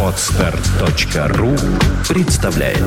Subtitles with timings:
[0.00, 1.56] Отстар.ру
[2.08, 2.78] представляет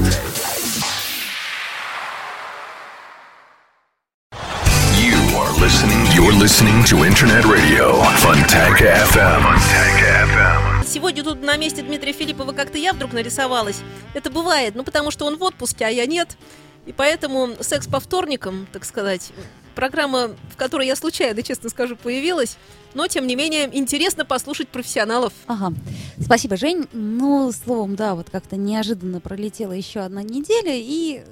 [4.95, 6.05] You are listening.
[6.15, 9.41] You're listening to Internet Radio Funtank FM.
[9.43, 10.85] Funtank FM.
[10.85, 13.81] Сегодня тут на месте Дмитрия Филиппова как-то я вдруг нарисовалась.
[14.13, 16.37] Это бывает, ну потому что он в отпуске, а я нет.
[16.85, 19.33] И поэтому секс по вторникам, так сказать,
[19.77, 22.57] программа, в которой я случайно, честно скажу, появилась.
[22.95, 25.33] Но, тем не менее, интересно послушать профессионалов.
[25.45, 25.71] Ага.
[26.19, 26.87] Спасибо, Жень.
[26.93, 31.23] Ну, словом, да, вот как-то неожиданно пролетела еще одна неделя, и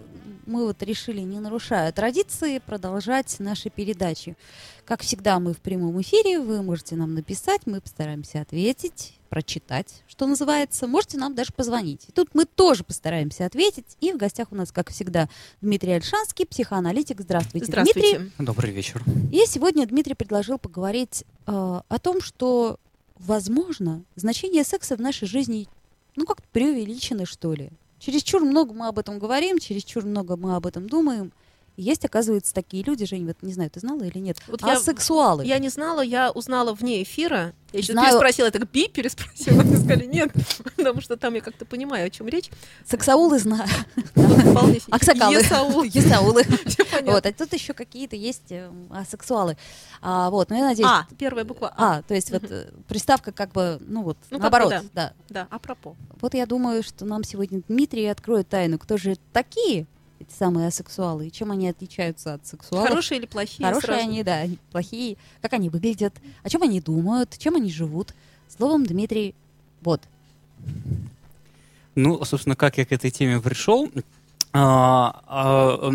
[0.45, 4.37] мы вот решили, не нарушая традиции, продолжать наши передачи.
[4.85, 10.27] Как всегда, мы в прямом эфире, вы можете нам написать, мы постараемся ответить, прочитать, что
[10.27, 10.87] называется.
[10.87, 12.05] Можете нам даже позвонить.
[12.07, 13.97] И тут мы тоже постараемся ответить.
[14.01, 15.29] И в гостях у нас, как всегда,
[15.61, 17.21] Дмитрий Альшанский, психоаналитик.
[17.21, 18.19] Здравствуйте, Здравствуйте.
[18.19, 18.45] Дмитрий.
[18.45, 19.03] Добрый вечер.
[19.31, 22.79] И сегодня Дмитрий предложил поговорить э, о том, что,
[23.17, 25.67] возможно, значение секса в нашей жизни,
[26.15, 27.69] ну, как-то преувеличено, что ли.
[27.99, 31.31] Чересчур много мы об этом говорим, чересчур много мы об этом думаем.
[31.77, 35.45] Есть, оказывается, такие люди, Жень, вот не знаю, ты знала или нет, Вот я- асексуалы.
[35.45, 37.53] Я не знала, я узнала вне эфира.
[37.73, 38.11] Я еще Знаю.
[38.11, 39.61] переспросила, это би переспросила.
[39.61, 40.31] Мне сказали, нет,
[40.77, 42.49] потому что там я как-то понимаю, о чем речь.
[42.85, 43.67] Сексаулы знаю.
[44.91, 45.33] Аксакалы.
[45.35, 45.83] Есаул.
[45.83, 46.43] Есаулы.
[47.03, 49.57] Вот, а тут еще какие-то есть э, асексуалы.
[50.01, 50.87] А, вот, ну я надеюсь...
[50.89, 51.97] А, первая буква А.
[51.97, 54.83] А, то есть вот э, приставка как бы, ну вот, Ну, наоборот, да.
[54.93, 55.13] да.
[55.29, 55.95] Да, апропо.
[56.21, 59.85] Вот я думаю, что нам сегодня Дмитрий откроет тайну, кто же такие
[60.27, 62.89] эти самые асексуалы, и чем они отличаются от сексуалов.
[62.89, 63.67] Хорошие или плохие?
[63.67, 64.09] Хорошие сразу?
[64.09, 66.13] они, да, плохие, как они выглядят,
[66.43, 68.13] о чем они думают, чем они живут.
[68.47, 69.35] Словом, Дмитрий,
[69.81, 70.01] вот.
[71.95, 73.89] Ну, собственно, как я к этой теме пришел?
[74.53, 75.91] А, а,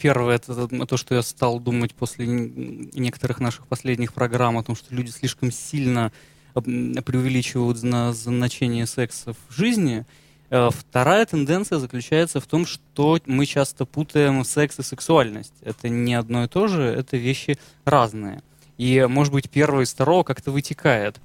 [0.00, 4.92] Первое, это то, что я стал думать после некоторых наших последних программ о том, что
[4.94, 6.10] люди слишком сильно
[6.54, 10.04] преувеличивают зна- значение секса в жизни.
[10.50, 15.54] Э, Вторая тенденция заключается в том, что мы часто путаем секс и сексуальность.
[15.62, 18.42] Это не одно и то же, это вещи разные.
[18.76, 21.20] И, может быть, первое из второго как-то вытекает.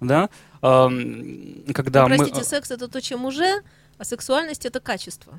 [0.00, 0.28] Да?
[0.60, 2.16] Ам, Когда Ну, мы...
[2.16, 3.62] простите, секс это то, чем уже,
[3.98, 5.38] а сексуальность это качество.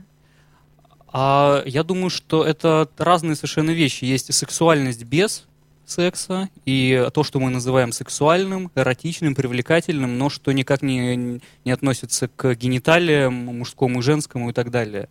[1.11, 4.05] А я думаю, что это разные совершенно вещи.
[4.05, 5.45] Есть сексуальность без
[5.85, 12.27] секса, и то, что мы называем сексуальным, эротичным, привлекательным, но что никак не, не относится
[12.27, 15.09] к гениталиям, мужскому и женскому и так далее.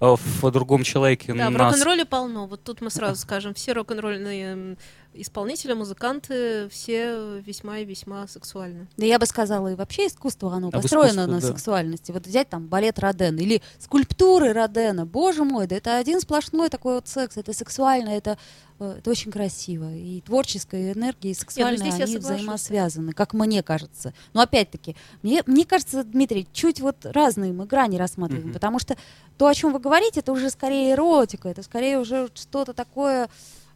[0.00, 1.74] А В другом человеке Да, в нас...
[1.74, 2.46] рок-н-ролле полно.
[2.46, 4.76] Вот тут мы сразу скажем, все рок-н-ролльные
[5.14, 8.88] исполнители, музыканты, все весьма и весьма сексуальны.
[8.96, 11.46] Да я бы сказала, и вообще искусство, оно А в построено искусство, на да.
[11.46, 12.12] сексуальности.
[12.12, 16.96] Вот взять там балет Родена или скульптуры Родена, боже мой, да это один сплошной такой
[16.96, 18.38] вот секс, это сексуально, это,
[18.78, 19.94] это очень красиво.
[19.94, 24.12] И творческая энергия, и сексуальная, здесь я они взаимосвязаны, как мне кажется.
[24.32, 28.54] Но опять-таки, мне, мне кажется, Дмитрий, чуть вот разные мы грани рассматриваем, Мгм.
[28.54, 28.96] потому что
[29.38, 33.28] то, о чем вы говорите, это уже скорее эротика, это скорее уже что-то такое,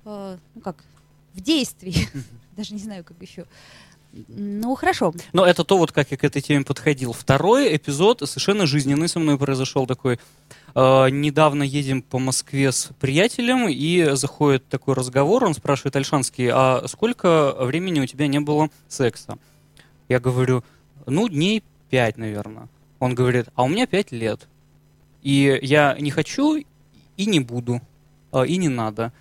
[0.04, 0.76] э, ну как,
[1.34, 2.08] в действии.
[2.56, 3.46] Даже не знаю, как еще.
[4.26, 5.12] Ну, хорошо.
[5.32, 7.12] Но это то, вот как я к этой теме подходил.
[7.12, 10.18] Второй эпизод совершенно жизненный со мной произошел такой.
[10.74, 16.84] Э, недавно едем по Москве с приятелем, и заходит такой разговор, он спрашивает Альшанский, а
[16.86, 19.38] сколько времени у тебя не было секса?
[20.08, 20.64] Я говорю,
[21.06, 22.68] ну, дней пять, наверное.
[22.98, 24.48] Он говорит, а у меня пять лет.
[25.22, 27.80] И я не хочу и не буду,
[28.32, 29.12] э, и не надо.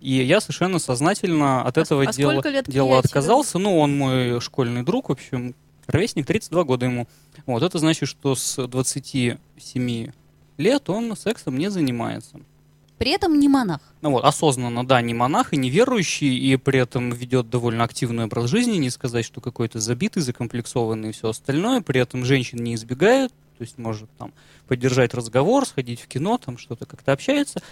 [0.00, 3.58] И я совершенно сознательно от А этого а дела, лет дела отказался.
[3.58, 5.54] Ну, он мой школьный друг, в общем,
[5.86, 7.08] ровесник, 32 года ему.
[7.46, 10.10] Вот, это значит, что с 27
[10.58, 12.40] лет он сексом не занимается.
[12.98, 13.80] При этом не монах.
[14.00, 18.24] Ну вот, осознанно, да, не монах и не верующий, и при этом ведет довольно активный
[18.24, 22.74] образ жизни, не сказать, что какой-то забитый, закомплексованный и все остальное, при этом женщин не
[22.74, 24.32] избегает, то есть может там
[24.66, 27.62] поддержать разговор, сходить в кино, там что-то как-то общается,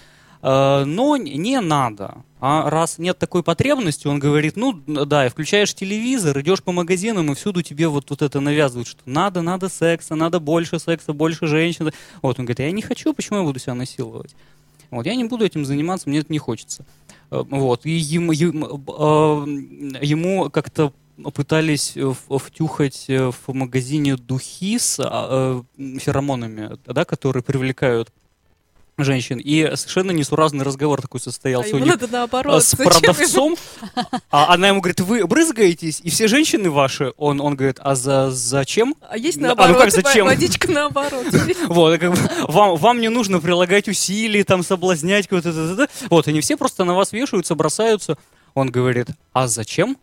[0.43, 2.25] но не надо.
[2.39, 7.33] А раз нет такой потребности, он говорит, ну да, и включаешь телевизор, идешь по магазинам,
[7.33, 11.47] и всюду тебе вот, вот это навязывают, что надо, надо секса, надо больше секса, больше
[11.47, 11.91] женщин.
[12.21, 14.37] Вот, он говорит, я не хочу, почему я буду себя насиловать?
[14.91, 16.85] Вот, я не буду этим заниматься, мне это не хочется.
[17.31, 20.93] Э, Вот, и ему, ему, э, ему как-то
[21.35, 28.13] пытались э, втюхать э, в магазине духи с а, э, феромонами, да, которые привлекают
[28.99, 29.39] женщин.
[29.39, 32.65] И совершенно несуразный разговор такой А состоялся у ему них надо э, наоборот.
[32.65, 33.57] с продавцом.
[34.31, 37.13] А она ему говорит, вы брызгаетесь, и все женщины ваши.
[37.17, 38.95] Он, он говорит, а за, зачем?
[39.09, 39.79] А есть А ну наоборот.
[39.83, 40.27] как, зачем?
[40.27, 41.27] Водичка наоборот.
[41.69, 45.89] Вот, как бы, вам, вам не нужно прилагать усилий, там, соблазнять кого-то.
[46.11, 48.17] Вот, они все просто на вас вешаются, бросаются.
[48.55, 49.99] Он говорит, а зачем?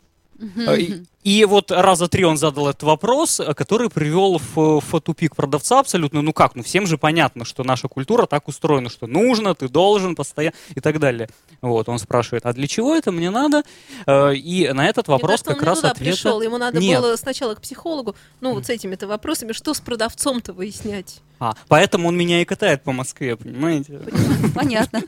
[0.58, 0.78] Э,
[1.24, 5.80] И, вот раза три он задал этот вопрос, э, который привел в, в тупик продавца
[5.80, 6.22] абсолютно.
[6.22, 10.16] Ну как, ну всем же понятно, что наша культура так устроена, что нужно, ты должен
[10.16, 11.30] постоянно и так далее.
[11.62, 13.64] Вот, он спрашивает, а для чего это мне надо?
[14.06, 16.42] Э, И на этот Мне вопрос кажется, он как раз туда ответа пришел.
[16.42, 17.00] Ему надо нет.
[17.00, 21.22] было сначала к психологу, ну, вот с этими-то вопросами, что с продавцом-то выяснять.
[21.40, 24.02] А, поэтому он меня и катает по Москве, понимаете?
[24.56, 25.04] Понятно.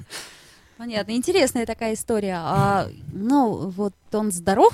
[0.77, 1.11] Понятно.
[1.11, 2.39] Интересная такая история.
[2.41, 4.73] А, ну, вот он здоров?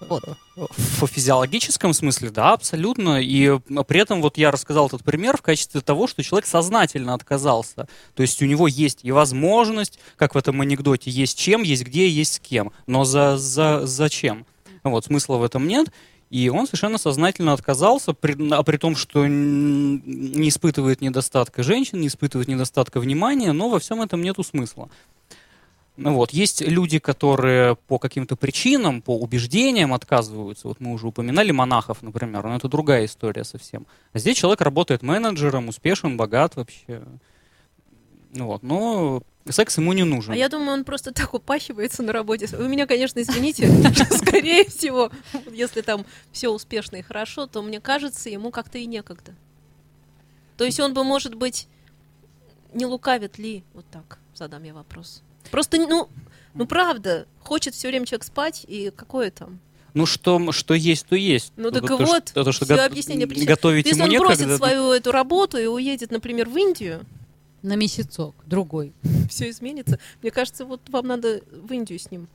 [0.00, 0.22] Вот.
[0.56, 3.20] В физиологическом смысле, да, абсолютно.
[3.20, 7.86] И при этом вот я рассказал этот пример в качестве того, что человек сознательно отказался.
[8.14, 12.08] То есть у него есть и возможность, как в этом анекдоте, есть чем, есть где,
[12.08, 12.72] есть с кем.
[12.86, 14.46] Но за, за, зачем?
[14.82, 15.88] Вот, смысла в этом нет.
[16.30, 22.06] И он совершенно сознательно отказался, при, а при том, что не испытывает недостатка женщин, не
[22.06, 24.88] испытывает недостатка внимания, но во всем этом нету смысла.
[25.96, 30.68] Ну вот, есть люди, которые по каким-то причинам, по убеждениям отказываются.
[30.68, 33.86] Вот мы уже упоминали монахов, например, но это другая история совсем.
[34.12, 37.02] А здесь человек работает менеджером, успешен, богат вообще.
[38.32, 40.32] Ну Вот, но секс ему не нужен.
[40.32, 42.46] А я думаю, он просто так упахивается на работе.
[42.46, 43.68] Вы меня, конечно, извините,
[44.10, 45.10] скорее всего,
[45.50, 49.34] если там все успешно и хорошо, то мне кажется, ему как-то и некогда.
[50.56, 51.68] То есть он бы, может быть,
[52.72, 55.22] не лукавит ли, вот так задам я вопрос.
[55.50, 56.08] Просто, ну,
[56.54, 59.58] ну правда, хочет все время человек спать, и какое там?
[59.94, 61.52] Ну что, что есть, то есть.
[61.56, 63.46] Ну так и то, вот, что, то, что всё го- объяснение причин.
[63.46, 64.44] готовить Если ему он некогда.
[64.44, 67.00] бросит свою эту работу и уедет, например, в Индию,
[67.62, 68.92] На месяцок, другой.
[69.28, 69.98] все изменится.
[70.22, 72.28] Мне кажется, вот вам надо в Индию с ним.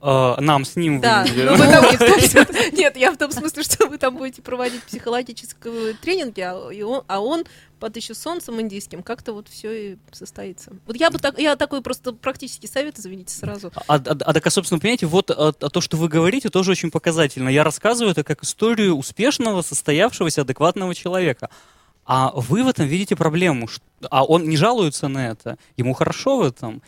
[0.00, 3.30] А, нам с ним Да, ну там не в том смысле- Нет, я в том
[3.30, 7.44] смысле, что вы там будете проводить психологические тренинги, а и он, а он
[7.78, 10.72] под еще солнцем индийским как-то вот все и состоится.
[10.86, 13.70] Вот я бы так, я такой просто практический совет, извините, сразу.
[13.86, 16.70] А, а- а так, а, собственно, понимаете, вот а, а то, что вы говорите, тоже
[16.72, 17.48] очень показательно.
[17.48, 21.50] Я рассказываю это как историю успешного, состоявшегося, адекватного человека.
[22.06, 23.68] А вы в этом видите проблему.
[24.10, 25.58] А он не жалуется на это.
[25.76, 26.82] Ему хорошо в этом.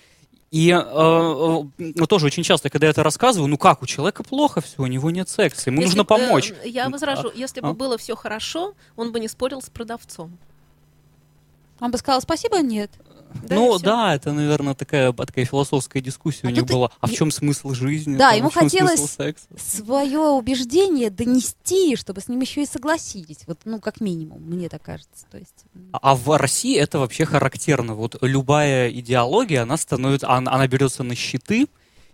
[0.50, 4.22] И э, э, ну, тоже очень часто, когда я это рассказываю, ну как, у человека
[4.24, 6.52] плохо все, у него нет секса, ему Если нужно б, э, помочь.
[6.64, 7.74] Я возражу, если бы а?
[7.74, 10.38] было все хорошо, он бы не спорил с продавцом.
[11.80, 12.90] Он бы сказал спасибо, нет.
[13.48, 16.90] Да, ну да, это, наверное, такая, такая философская дискуссия А у них и- была.
[17.00, 18.16] А в чем смысл жизни?
[18.16, 19.16] Да, там, ему хотелось?
[19.56, 23.38] Свое убеждение донести, чтобы с ним еще и согласились.
[23.46, 25.26] Вот, ну, как минимум, мне так кажется.
[25.30, 27.94] То есть, м, А в России это вообще характерно.
[27.94, 31.66] Вот любая идеология, она становится, она, она берется на щиты,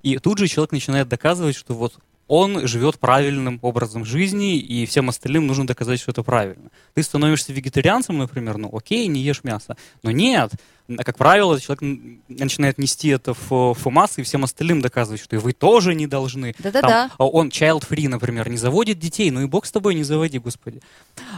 [0.03, 1.95] и тут же человек начинает доказывать, что вот
[2.27, 6.71] он живет правильным образом жизни, и всем остальным нужно доказать, что это правильно.
[6.95, 9.77] Ты становишься вегетарианцем, например, ну окей, не ешь мясо.
[10.03, 10.57] Но нет, А,
[11.03, 11.83] как правило, человек
[12.29, 16.55] начинает нести это в, массы и всем остальным доказывать, что и вы тоже не должны.
[16.59, 17.11] Да-да-да.
[17.17, 20.81] А он child-free, например, не заводит детей, ну и бог с тобой, не заводи, господи.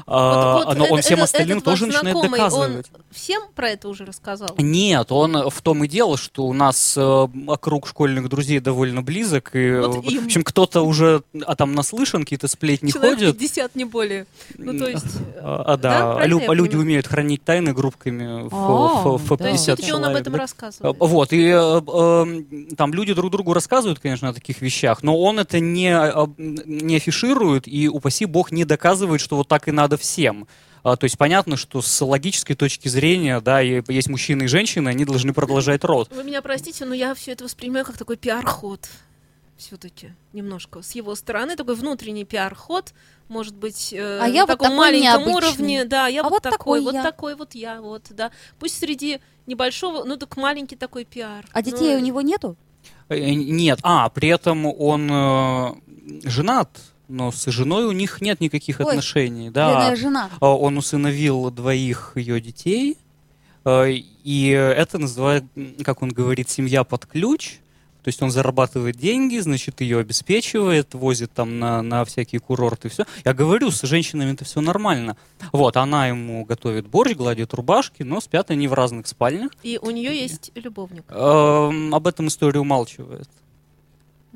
[0.07, 2.87] А, Вот- вот но он это- всем это- остальным этот тоже начинает знакомый, доказывать.
[2.93, 4.51] Он всем про это уже рассказал?
[4.59, 7.29] Нет, он в том и дело, что у нас э,
[7.61, 10.23] круг школьных друзей довольно близок, и, Вот им.
[10.23, 13.39] в общем, кто-то уже а там наслышан, какие-то сплетни Человек ходят.
[13.39, 14.27] 50, не более.
[14.59, 15.07] Ну, то есть...
[15.37, 20.17] А, а, да, да, люди умеют хранить тайны группками в, Есть 50 все-таки он об
[20.17, 20.97] этом рассказывает.
[21.01, 25.19] А, Вот, и э, э, там люди друг другу рассказывают, конечно, о таких вещах, но
[25.19, 29.73] он это не, а, не афиширует и, упаси бог, не доказывает, что вот так и
[29.73, 30.47] надо всем.
[30.83, 35.05] А, То есть понятно, что с логической точки зрения, да, есть мужчины и женщины, они
[35.05, 36.09] должны продолжать род.
[36.15, 38.89] Вы меня простите, но я все это воспринимаю как такой пиар-ход.
[39.57, 42.93] Все-таки немножко с его стороны такой внутренний пиар-ход,
[43.29, 45.35] может быть, э, А я на вот таком такой маленьком необычный.
[45.35, 47.03] уровне, да, я А вот, вот такой, такой вот я.
[47.03, 48.31] такой вот я, вот, да.
[48.59, 51.47] Пусть среди небольшого, ну так маленький такой пиар.
[51.53, 52.57] А детей Ну, у него нету?
[53.09, 55.75] Э, Нет, а, при этом он э,
[56.25, 56.69] женат,
[57.09, 59.49] но с женой у них нет никаких Ой, отношений.
[59.51, 59.97] Да.
[59.97, 60.29] Жена.
[60.41, 62.99] А, Он усыновил двоих ее детей,
[63.65, 63.91] э,
[64.23, 65.45] и это называют,
[65.83, 67.59] как он говорит, семья под ключ.
[68.07, 73.05] То есть он зарабатывает деньги, значит, ее обеспечивает, возит там на, на всякие курорты, все.
[73.25, 75.17] Я говорю, с женщинами это все нормально.
[75.51, 79.51] Вот, она ему готовит борщ, гладит рубашки, но спят они в разных спальнях.
[79.65, 81.03] И у нее есть любовник.
[81.09, 83.29] Эм, об этом история умалчивает.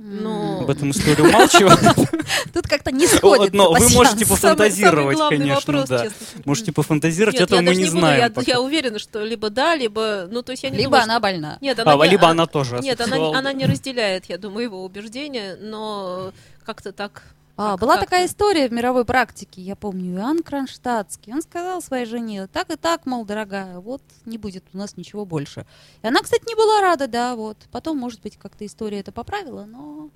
[0.03, 1.79] Ну, Об этом история умалчивает.
[2.55, 6.07] Тут как-то не сходится Но вы можете пофантазировать, конечно, да.
[6.47, 8.33] Можете пофантазировать, этого я мы не знаем.
[8.47, 11.59] я, уверена, что либо да, либо, ну то есть я не Либо она больна.
[11.61, 15.59] Нет, она, А, либо а- она тоже Нет, она не разделяет, я думаю, его убеждения,
[15.61, 16.33] но
[16.65, 17.23] как-то так.
[17.61, 18.07] А, как- была как-то.
[18.07, 21.33] такая история в мировой практике, я помню, Иоанн Кронштадтский.
[21.35, 25.27] Он сказал своей жене, так и так, мол, дорогая, вот не будет у нас ничего
[25.27, 25.67] больше.
[26.03, 27.59] И она, кстати, не была рада, да, вот.
[27.71, 30.09] Потом, может быть, как-то история это поправила, но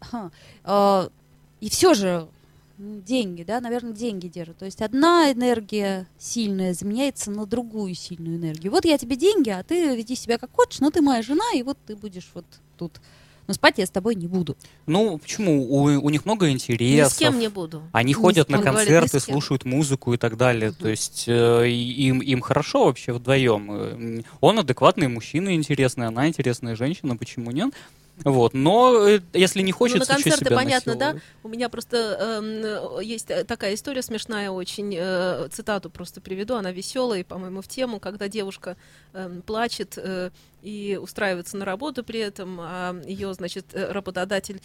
[0.00, 0.30] ха,
[0.64, 1.08] э,
[1.60, 2.28] и все же
[2.78, 4.58] деньги, да, наверное, деньги держат.
[4.58, 8.70] То есть одна энергия сильная заменяется на другую сильную энергию.
[8.70, 11.64] Вот я тебе деньги, а ты веди себя как хочешь, но ты моя жена, и
[11.64, 12.44] вот ты будешь вот
[12.78, 13.00] тут.
[13.46, 14.56] Но спать я с тобой не буду.
[14.86, 15.64] Ну, почему?
[15.70, 17.12] У, у них много Ни интересов.
[17.12, 17.82] с кем не буду.
[17.92, 19.32] Они Ни ходят на говорит, концерты, ни кем.
[19.34, 20.72] слушают музыку и так далее.
[20.72, 24.24] То есть э, им, им хорошо вообще вдвоем.
[24.40, 27.72] Он адекватный мужчина интересный, она интересная женщина, почему нет?
[28.24, 28.54] Вот.
[28.54, 31.06] Но э, если не хочется, ну, на концерты себя понятно, да?
[31.06, 31.22] насиловать?
[31.42, 34.94] У меня просто эм, э, есть э, такая история смешная очень.
[34.96, 36.54] э, цитату просто приведу.
[36.54, 38.76] Она веселая, и, по-моему, в тему, когда девушка
[39.12, 40.30] эм, плачет э,
[40.62, 44.60] и устраивается на работу при этом, а ее, значит, э, работодатель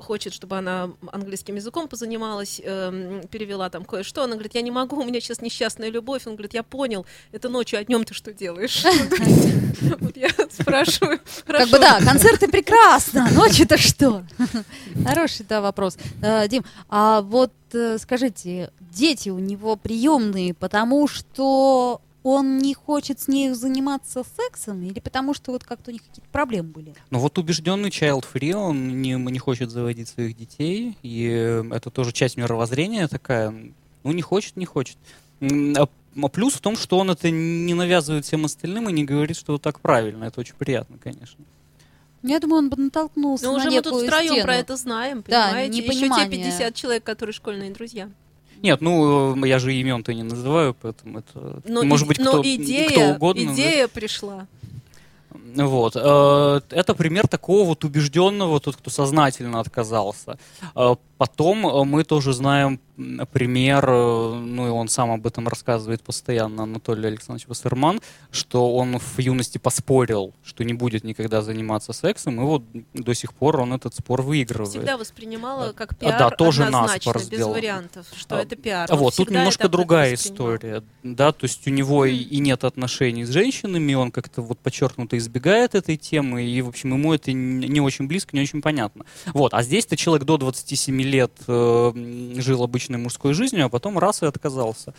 [0.00, 4.24] хочет, чтобы она английским языком позанималась, эм, перевела там кое-что.
[4.24, 6.26] Она говорит, я не могу, у меня сейчас несчастная любовь.
[6.26, 8.84] Он говорит, я понял, это ночью, а днем ты что делаешь?
[10.00, 11.20] Вот я спрашиваю.
[11.46, 12.48] Как бы да, концерты
[12.80, 14.24] прекрасно, ночью-то что?
[15.04, 15.98] Хороший, да, вопрос.
[16.22, 23.20] Э, Дим, а вот э, скажите, дети у него приемные, потому что он не хочет
[23.20, 26.94] с ней заниматься сексом или потому что вот как-то у них какие-то проблемы были?
[27.10, 32.12] Ну вот убежденный child free, он не, не хочет заводить своих детей, и это тоже
[32.12, 33.54] часть мировоззрения такая.
[34.04, 34.96] Ну не хочет, не хочет.
[35.40, 35.88] А-
[36.20, 39.52] а плюс в том, что он это не навязывает всем остальным и не говорит, что
[39.52, 40.24] вот так правильно.
[40.24, 41.38] Это очень приятно, конечно.
[42.22, 44.42] Я думаю, он бы натолкнулся Ну, на уже мы тут втроем стену.
[44.44, 45.78] про это знаем, Да, понимаете?
[45.78, 46.38] Еще те непонимание.
[46.44, 48.08] 50 человек, которые школьные друзья.
[48.62, 52.32] Нет, ну э, я же имен-то не называю, поэтому это Но, может и- быть но
[52.32, 53.46] кто, идея, кто угодно.
[53.46, 53.52] да.
[53.54, 54.46] идея пришла.
[55.56, 55.96] Вот.
[55.96, 60.38] э, Это пример такого вот убежденного, тот, кто сознательно отказался.
[60.74, 62.80] Э, Потом мы тоже знаем
[63.32, 68.98] пример, э, ну и он сам об этом рассказывает постоянно, Анатолий Александрович Вассерман, что он
[68.98, 72.62] в юности поспорил, что не будет никогда заниматься сексом, и вот
[72.94, 74.70] до сих пор он этот спор выигрывает.
[74.70, 77.52] Всегда воспринимала как пиар да, тоже однозначно, без сделал.
[77.52, 78.88] вариантов, что А, это пиар.
[78.90, 83.24] А вот, тут немножко другая история, да, то есть у него и, и нет отношений
[83.24, 87.80] с женщинами, он как-то вот подчеркнуто избегает этой темы, и, в общем, ему это не
[87.80, 89.04] очень близко, не очень понятно.
[89.32, 91.92] Вот, а здесь-то человек до 27 лет э,
[92.36, 94.94] жил обычной мужской жизнью, а потом раз и отказался.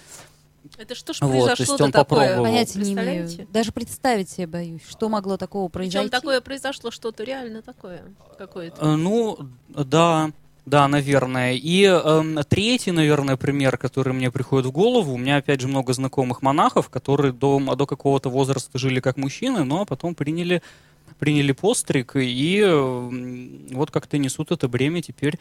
[0.77, 2.19] Это что ж Вот, то есть произошло-то он такое?
[2.19, 2.43] попробовал.
[2.43, 3.29] Понятия не имею.
[3.51, 5.97] Даже представить себе боюсь, что могло такого произойти.
[5.97, 8.03] Причем такое произошло что-то реально такое
[8.37, 8.77] какое-то.
[8.79, 10.29] Э, Ну, да,
[10.67, 11.53] да, наверное.
[11.53, 15.93] И эм, третий, наверное, пример, который мне приходит в голову, у меня, опять же, много
[15.93, 20.61] знакомых монахов, которые до, до какого-то возраста жили как мужчины, но потом приняли,
[21.17, 25.39] приняли постриг, и эм, вот как-то несут это бремя теперь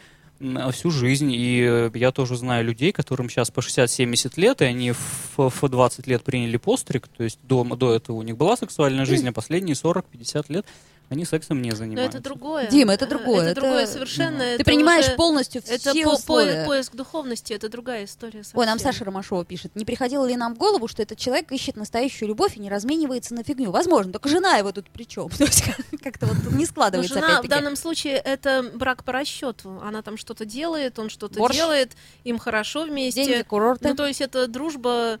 [0.71, 1.31] всю жизнь.
[1.31, 5.69] И э, я тоже знаю людей, которым сейчас по 60-70 лет, и они в, в
[5.69, 9.31] 20 лет приняли постриг, то есть до, до этого у них была сексуальная жизнь, а
[9.31, 10.65] последние 40-50 лет
[11.11, 12.17] они сексом не Но занимаются.
[12.17, 12.67] это другое.
[12.67, 14.39] Дима, это Э, другое, Это другое это- совершенно.
[14.39, 16.65] Ты это принимаешь уже- полностью Это все по- по- условия.
[16.65, 18.59] поиск духовности, это другая история совсем.
[18.59, 19.75] Ой, нам Саша Ромашова пишет.
[19.75, 23.33] Не приходило ли нам в голову, что этот человек ищет настоящую любовь и не разменивается
[23.35, 23.71] на фигню?
[23.71, 25.29] Возможно, только жена его тут при чем?
[25.37, 29.11] То есть как- как-то вот не Но складывается жена в данном случае это брак по
[29.11, 29.81] расчету.
[29.83, 31.91] Она там что-то делает, он что-то делает,
[32.23, 33.25] им хорошо вместе.
[33.25, 33.89] Деньги, курорты.
[33.89, 35.19] Ну, то есть это дружба,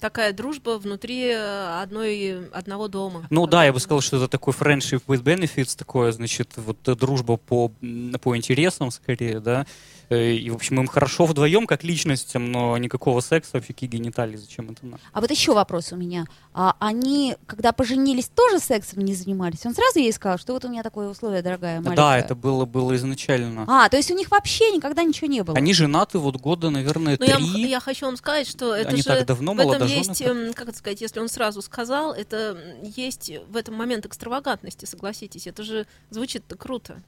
[0.00, 3.26] такая дружба внутри э, одной, одного дома.
[3.30, 6.94] Ну да, я бы сказал, что это такой friendship with benefits, такое, значит, вот э,
[6.94, 7.70] дружба по,
[8.20, 9.66] по интересам скорее, да.
[10.14, 14.70] Э, И, в общем, им хорошо вдвоем как личностям, но никакого секса, фики гениталий, зачем
[14.70, 15.02] это надо?
[15.12, 16.26] А вот еще вопрос у меня.
[16.52, 19.66] А они, когда поженились, тоже сексом не занимались?
[19.66, 21.96] Он сразу ей сказал, что вот у меня такое условие, дорогая маленькая.
[21.96, 23.64] Да, это было, было изначально.
[23.68, 25.56] А, то есть у них вообще никогда ничего не было?
[25.56, 27.68] Они женаты вот года, наверное, Но я, три.
[27.68, 30.68] я хочу вам сказать, что это Они же так давно в этом есть, эм, как
[30.68, 35.46] это сказать, если он сразу сказал, это есть в этом момент экстравагантности, согласитесь.
[35.46, 37.02] Это же звучит-то круто.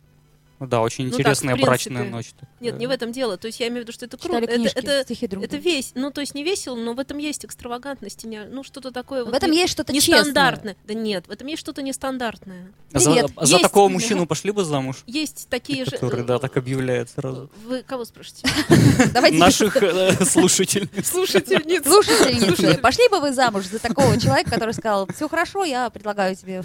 [0.59, 1.91] Да, очень Ну так, интересная в принципе.
[1.95, 2.31] брачная ночь.
[2.61, 3.37] Нет, не в этом дело.
[3.37, 4.39] То есть я имею в виду, что это круто.
[4.39, 7.45] Это, это, стихи друг это весь, ну то есть не весело, но в этом есть
[7.45, 9.23] экстравагантность, не- ну что-то такое.
[9.23, 10.21] В вот этом не- есть что-то честное.
[10.21, 10.77] нестандартное.
[10.87, 12.73] Да нет, в этом есть что-то нестандартное.
[12.93, 13.31] За, Привет.
[13.41, 15.03] за Есть- такого мужчину пошли бы замуж?
[15.07, 15.91] Есть такие же.
[15.91, 17.51] Который, да, так объявляет сразу.
[17.65, 18.49] Вы кого спрашиваете?
[19.13, 20.89] Давайте Наших э, слушателей.
[21.05, 21.85] Слушательниц.
[21.85, 26.63] Слушательницы, пошли бы вы замуж за такого человека, который сказал, все хорошо, я предлагаю тебе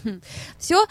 [0.58, 0.86] все,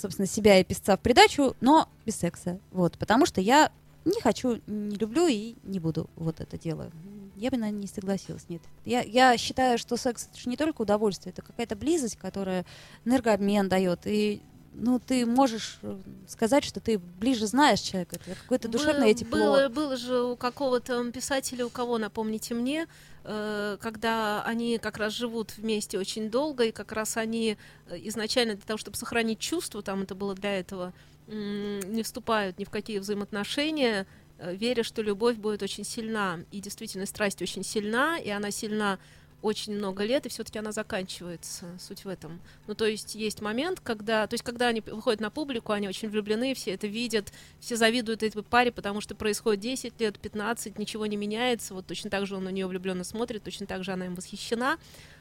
[0.00, 2.35] собственно, себя и писца в придачу, но без секса.
[2.70, 3.70] Вот, потому что я
[4.04, 6.90] не хочу, не люблю и не буду вот это дело.
[7.34, 8.62] Я бы, наверное, не согласилась, нет.
[8.84, 12.64] Я, я считаю, что секс это же не только удовольствие, это какая-то близость, которая
[13.04, 14.06] энергообмен дает.
[14.06, 14.40] И
[14.78, 19.38] ну, ты можешь э, сказать, что ты ближе знаешь человека, это какое-то душевное Было- тепло.
[19.38, 22.86] Было, было же у какого-то писателя, у кого, напомните мне,
[23.24, 27.56] э, когда они как раз живут вместе очень долго, и как раз они
[27.88, 30.92] э, изначально для того, чтобы сохранить чувство, там это было для этого,
[31.26, 34.06] не вступают ни в какие взаимоотношения,
[34.38, 36.40] э, веря, что любовь будет очень сильна.
[36.52, 38.98] И действительно, страсть очень сильна, и она сильна
[39.42, 41.66] очень много лет, и все-таки она заканчивается.
[41.78, 42.40] Суть в этом.
[42.66, 46.08] Ну, то есть есть момент, когда, то есть когда они выходят на публику, они очень
[46.08, 51.06] влюблены, все это видят, все завидуют этой паре, потому что происходит 10 лет, 15, ничего
[51.06, 51.74] не меняется.
[51.74, 54.78] Вот точно так же он на нее влюбленно смотрит, точно так же она им восхищена.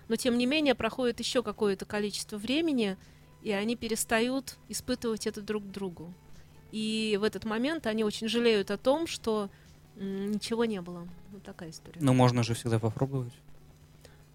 [0.07, 2.97] Но тем не менее проходит еще какое-то количество времени,
[3.45, 6.11] и они перестают испытывать это друг другу.
[6.71, 9.49] И в этот момент они очень жалеют о том, что
[9.95, 11.07] ничего не было.
[11.31, 11.99] Вот такая история.
[12.01, 13.33] Ну, можно же всегда попробовать.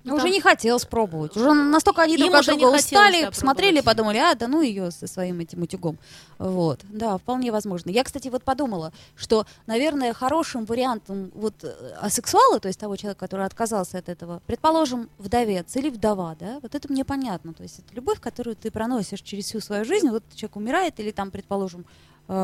[0.05, 1.37] Ну, уже не хотелось пробовать.
[1.37, 4.91] Уже настолько они Им друг от друга устали, да, посмотрели, подумали, а, да ну ее
[4.91, 5.99] со своим этим утюгом.
[6.39, 7.91] Вот, да, вполне возможно.
[7.91, 11.69] Я, кстати, вот подумала, что, наверное, хорошим вариантом вот э,
[12.01, 16.75] асексуала, то есть того человека, который отказался от этого, предположим, вдовец или вдова, да, вот
[16.75, 17.53] это мне понятно.
[17.53, 21.11] То есть это любовь, которую ты проносишь через всю свою жизнь, вот человек умирает или
[21.11, 21.85] там, предположим,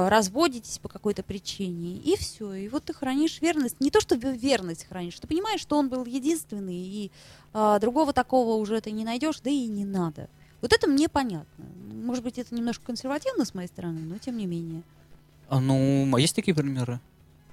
[0.09, 2.53] разводитесь по какой-то причине, и все.
[2.55, 3.81] И вот ты хранишь верность.
[3.81, 7.11] Не то, что ве- верность хранишь, ты понимаешь, что он был единственный, и
[7.53, 10.29] а, другого такого уже ты не найдешь, да и не надо.
[10.63, 11.65] Вот это мне понятно.
[12.05, 14.83] Может быть, это немножко консервативно с моей стороны, но тем не менее.
[15.49, 16.99] А ну, а есть такие примеры?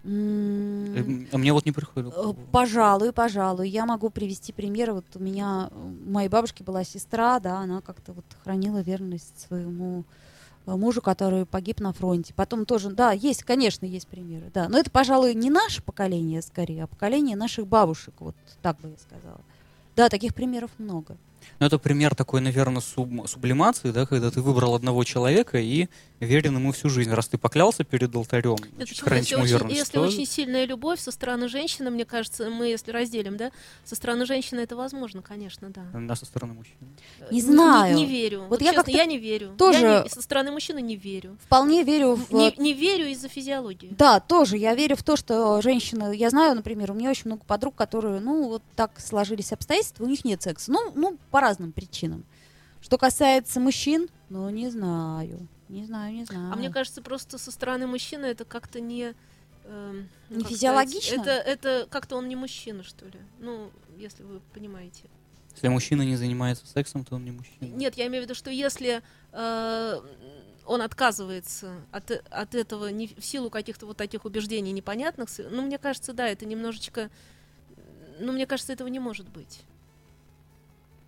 [0.04, 2.14] М, Э, А мне вот не приходит.
[2.16, 2.34] э.
[2.52, 3.70] Пожалуй, пожалуй.
[3.70, 4.94] Я могу привести пример.
[4.94, 5.76] Вот у меня, э,
[6.08, 10.04] у моей бабушки была сестра, да, она как-то вот хранила верность своему э,
[10.66, 12.34] мужу, который погиб на фронте.
[12.34, 14.68] Потом тоже, да, есть, конечно, есть примеры, да.
[14.70, 18.98] Но это, пожалуй, не наше поколение, скорее, а поколение наших бабушек, вот так бы я
[18.98, 19.42] сказала.
[19.96, 21.18] Да, таких примеров много.
[21.60, 25.88] Ну, это пример такой, наверное, суб- сублимации, да, когда ты выбрал одного человека и
[26.24, 27.12] верен ему всю жизнь.
[27.12, 29.76] Раз ты поклялся перед алтарем, Это значит, хранить Если, ему очень, верность.
[29.78, 33.52] если то- очень сильная любовь со стороны женщины, мне кажется, мы если разделим, да,
[33.86, 35.84] со стороны женщины это возможно, конечно, да.
[35.94, 36.78] Да, со стороны мужчины.
[37.32, 37.96] Не Э, знаю.
[37.96, 38.42] Не, верю.
[38.42, 39.54] Вот Вот, я честно, как-то я не верю.
[39.58, 41.38] тоже- Я не- со стороны мужчины не верю.
[41.46, 42.32] Вполне верю в...
[42.34, 43.90] Не, не верю из-за физиологии.
[43.98, 44.58] Да, тоже.
[44.58, 46.16] Я верю в то, что женщины...
[46.16, 50.08] Я знаю, например, у меня очень много подруг, которые, ну, вот так сложились обстоятельства, у
[50.08, 50.72] них нет секса.
[50.72, 52.24] Ну, ну по разным причинам.
[52.82, 55.48] Что касается мужчин, ну, не знаю.
[55.70, 56.52] Не знаю, не знаю.
[56.52, 59.14] А мне кажется, просто со стороны мужчины это как-то не...
[59.66, 61.24] ну, Не как физиологично?
[61.24, 63.20] сказать, Это, это как-то он не мужчина, что ли.
[63.40, 65.10] Ну, если вы понимаете.
[65.54, 67.66] Если мужчина не занимается сексом, то он не мужчина.
[67.66, 70.02] Нет, я имею в виду, что если э,
[70.66, 75.78] он отказывается от, от этого не, в силу каких-то вот таких убеждений непонятных, ну, мне
[75.78, 77.10] кажется, да, это немножечко...
[78.20, 79.62] Ну, мне кажется, этого не может быть.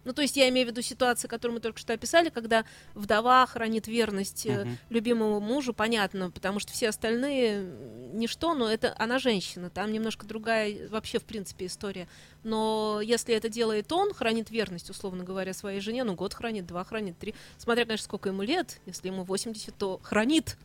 [0.06, 2.64] Ну, то есть я имею в виду ситуацию, которую мы только что описали, когда
[2.94, 4.78] вдова хранит верность Мгм.
[4.90, 7.66] любимому мужу, понятно, потому что все остальные
[8.14, 12.08] ничто, но это она женщина, там немножко другая вообще в принципе история.
[12.44, 16.84] Но если это делает он, хранит верность, условно говоря, своей жене, ну год хранит, два
[16.84, 20.58] хранит, три, смотря, конечно, сколько ему лет, если ему 80, то хранит.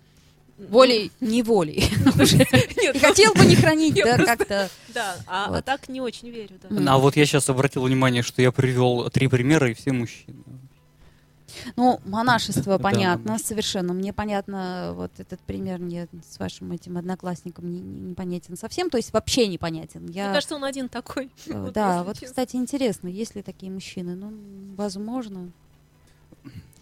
[0.68, 1.84] Волей, неволей.
[2.76, 4.68] Нет, И хотел бы не хранить, да, как-то.
[4.94, 5.64] Да, а, а Вот.
[5.64, 6.94] так не очень верю, да.
[6.94, 10.38] А вот я сейчас обратил внимание, что я привел три примера, и все мужчины.
[11.76, 13.48] Ну, монашество Да, понятно, монашество.
[13.54, 13.92] совершенно.
[13.92, 18.96] Мне понятно, вот этот пример мне с вашим этим одноклассником не- не- непонятен совсем, то
[18.98, 20.06] есть вообще непонятен.
[20.10, 21.28] Я, Мне кажется, он один такой.
[21.46, 22.28] э, Вот да, вот, честно.
[22.28, 24.14] кстати, интересно, есть ли такие мужчины?
[24.14, 24.32] Ну,
[24.76, 25.50] возможно.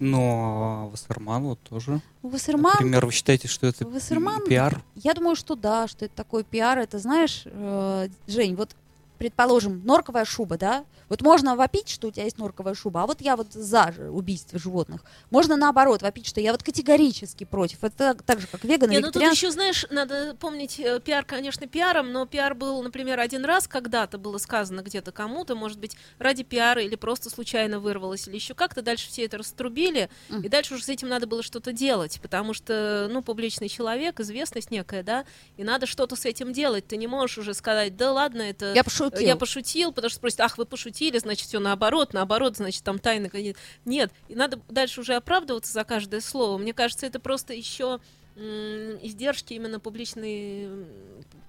[0.00, 2.00] Но Вассерман вот тоже.
[2.22, 4.82] Вассерман, Например, вы считаете, что это Вассерман- пиар?
[4.94, 6.78] я думаю, что да, что это такой пиар.
[6.78, 8.76] Это, знаешь, э, Жень, вот
[9.18, 10.84] предположим, норковая шуба, да?
[11.08, 14.58] Вот можно вопить, что у тебя есть норковая шуба, а вот я вот за убийство
[14.58, 15.02] животных.
[15.30, 17.82] Можно наоборот вопить, что я вот категорически против.
[17.82, 21.66] Это так, же, как веганы, Не, ну тут еще, знаешь, надо помнить, э, пиар, конечно,
[21.66, 26.44] пиаром, но пиар был, например, один раз когда-то было сказано где-то кому-то, может быть, ради
[26.44, 28.82] пиара или просто случайно вырвалось, или еще как-то.
[28.82, 30.42] Дальше все это раструбили, Мгм.
[30.42, 34.70] и дальше уже с этим надо было что-то делать, потому что, ну, публичный человек, известность
[34.70, 35.24] некая, да,
[35.56, 36.86] и надо что-то с этим делать.
[36.86, 38.72] Ты не можешь уже сказать, да ладно, это...
[38.74, 39.28] Я пошутил.
[39.28, 43.28] Я пошутил, потому что спросят, ах, вы пошутили, значит, все наоборот, наоборот, значит, там тайны
[43.28, 43.58] какие-то.
[43.84, 46.58] Нет, и надо дальше уже оправдываться за каждое слово.
[46.58, 48.00] Мне кажется, это просто еще
[48.38, 50.68] издержки именно публичной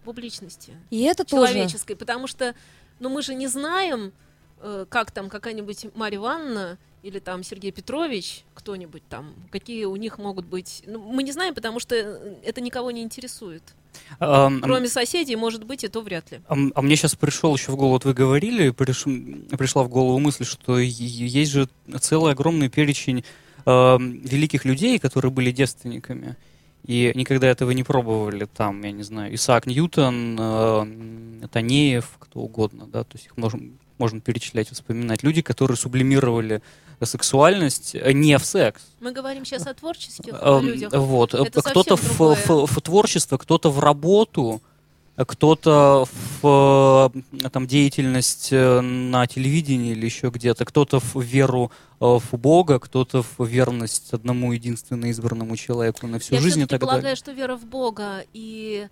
[0.03, 1.53] публичности И это тоже.
[1.53, 2.55] человеческой, потому что,
[2.99, 4.11] ну, мы же не знаем,
[4.59, 10.17] э, как там какая-нибудь Марья Ивановна или там Сергей Петрович, кто-нибудь там, какие у них
[10.17, 10.81] могут быть.
[10.87, 13.63] Ну, мы не знаем, потому что э, это никого не интересует.
[14.19, 16.39] А, м, Кроме соседей, может быть, и то вряд ли.
[16.47, 20.19] А, а мне сейчас пришел еще в голову, вот вы говорили, приш- пришла в голову
[20.19, 23.23] мысль, что есть же целый огромный перечень
[23.65, 26.35] э, великих людей, которые были девственниками,
[26.85, 28.45] и никогда этого не пробовали.
[28.45, 33.77] Там, я не знаю, Исаак Ньютон, э, Танеев, кто угодно, да, то есть их можем,
[33.97, 35.23] можно перечислять, вспоминать.
[35.23, 36.61] Люди, которые сублимировали
[37.05, 38.81] сексуальность э, не в секс.
[38.99, 40.93] Мы говорим сейчас о творческих Эм, людях.
[40.93, 41.33] Вот.
[41.33, 44.61] Это Кто-то в, в- в творчество, кто-то в работу,
[45.15, 46.05] кто-то
[46.41, 47.11] в
[47.43, 52.79] э, там, деятельность э, на телевидении или еще где-то, кто-то в веру э, в Бога,
[52.79, 57.31] кто-то в верность одному единственно избранному человеку на всю Я жизнь и так полагаю, что
[57.33, 58.89] вера в Бога и э,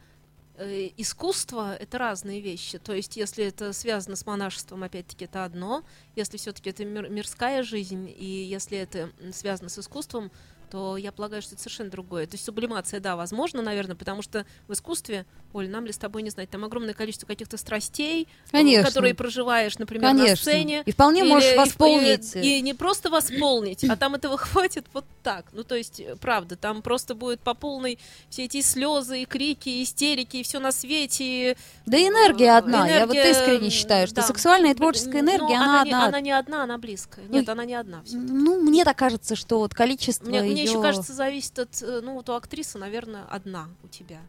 [0.57, 2.79] искусство— это разные вещи.
[2.79, 5.83] То есть, если это связано с монашеством, опять-таки, это одно.
[6.15, 10.31] Если все-таки это мир- мирская жизнь, и если это связано с искусством,
[10.69, 12.25] то я полагаю, что это совершенно другое.
[12.27, 16.21] То есть сублимация, да, возможно, наверное, потому что в искусстве, Оль, нам ли с тобой
[16.23, 18.85] не знать, там огромное количество каких-то страстей, э, Конечно.
[18.85, 20.35] которые проживаешь, например, на Конечно.
[20.37, 20.83] сцене.
[20.85, 22.35] И вполне Или- можешь и- восполнить.
[22.35, 25.45] И, и не просто восполнить, а там этого хватит вот так.
[25.53, 27.97] Ну, то есть, э, правда, там просто будет по полной
[28.29, 31.51] все эти слезы, и крики, и истерики, и все на свете.
[31.51, 32.87] и, Да и энергия одна.
[32.87, 34.21] Я вот энергия, искренне считаю, что да.
[34.23, 36.05] сексуальная и творческая Ну, энергия, она, она не, одна.
[36.07, 37.25] она не одна, она близкая.
[37.27, 38.01] Ну, Нет, она не одна.
[38.11, 42.13] Ну, мне так кажется, что вот количество Мне, мне еще кажется, зависит от, э, ну,
[42.13, 44.21] вот у актрисы, наверное, одна у тебя.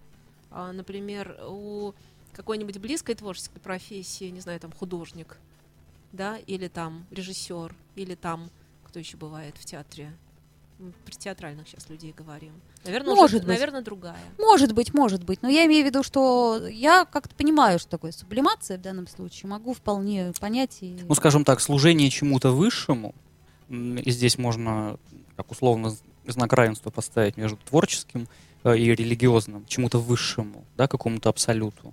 [0.50, 1.92] А, например, у
[2.32, 5.38] какой-нибудь близкой творческой профессии, не знаю, там художник,
[6.12, 8.50] да, или там режиссер, или там
[8.84, 10.12] кто еще бывает в театре.
[10.78, 12.52] М, При театральных сейчас людей говорим.
[12.84, 13.48] Наверное, Может уже, быть.
[13.48, 14.16] наверное, другая.
[14.38, 15.42] Может быть, может быть.
[15.42, 19.50] Но я имею в виду, что я как-то понимаю, что такое сублимация в данном случае.
[19.50, 20.78] Могу вполне понять.
[20.80, 20.96] И...
[21.06, 23.14] Ну, скажем так, служение чему-то высшему,
[23.68, 24.98] и здесь можно,
[25.36, 25.94] как условно,
[26.32, 28.28] знак равенства поставить между творческим
[28.64, 31.92] э, и религиозным, чему-то высшему, да, какому-то абсолюту.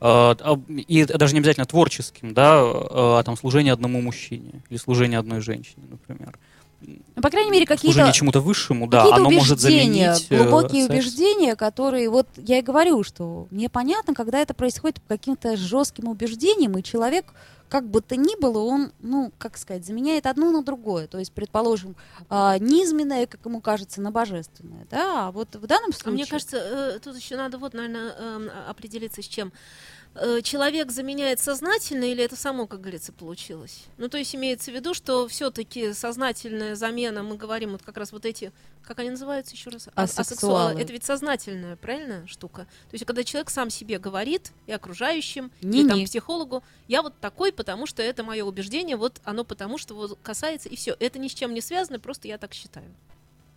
[0.00, 5.18] А, а, И даже не обязательно творческим, да, а там служение одному мужчине или служение
[5.18, 6.38] одной женщине, например.
[6.86, 10.92] Ну, по крайней мере, какие-то Служение чему-то высшему, да, оно может заменить э, глубокие секс.
[10.92, 16.08] убеждения, которые, вот я и говорю, что мне понятно, когда это происходит по каким-то жестким
[16.08, 17.32] убеждениям, и человек,
[17.68, 21.06] как бы то ни было, он, ну, как сказать, заменяет одно на другое.
[21.06, 21.96] То есть, предположим,
[22.28, 26.12] а, низменное, как ему кажется, на божественное, да, а вот в данном А случае...
[26.12, 29.52] мне кажется, э, тут еще надо вот, наверное, эм, определиться с чем.
[30.14, 33.84] Э, Человек заменяет сознательно или это само, как говорится, получилось?
[33.98, 38.12] Ну, то есть имеется в виду, что все-таки сознательная замена, мы говорим вот как раз
[38.12, 39.88] вот эти, как они называются еще раз?
[39.94, 40.80] А- Асексуалы.
[40.80, 42.62] Это ведь сознательная, правильно, штука?
[42.90, 45.88] То есть когда человек сам себе говорит и окружающим, и Не-не.
[45.88, 50.18] там психологу, я вот такой, потому что это мое убеждение, вот оно потому что вот
[50.22, 50.96] касается, и все.
[51.00, 52.86] Это ни с чем не связано, просто я так считаю.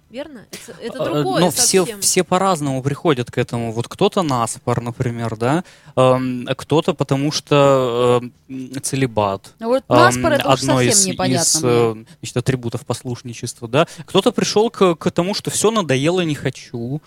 [0.10, 0.46] Верно?
[0.52, 2.02] Это, это А, другое Но все, совсем.
[2.02, 3.74] все по-разному приходят к этому.
[3.74, 5.66] Вот кто-то наспор, например, да,
[5.98, 9.54] эм, кто-то потому что эм, целебат.
[9.60, 11.72] Ну, Вот эм, наспор это уж одно совсем из, непонятно из, мне.
[11.74, 13.86] э, значит, атрибутов послушничества, да.
[14.06, 17.02] Кто-то пришел к, к тому, что все надоело, не хочу.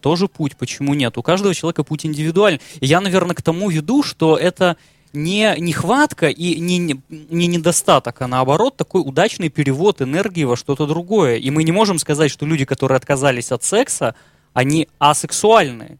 [0.00, 1.18] Тоже путь, почему нет?
[1.18, 2.60] У каждого человека путь индивидуальный.
[2.80, 4.76] И я, наверное, к тому веду, что это
[5.16, 10.86] не нехватка и не, не, не недостаток, а наоборот такой удачный перевод энергии во что-то
[10.86, 11.36] другое.
[11.36, 14.14] И мы не можем сказать, что люди, которые отказались от секса,
[14.52, 15.98] они асексуальные.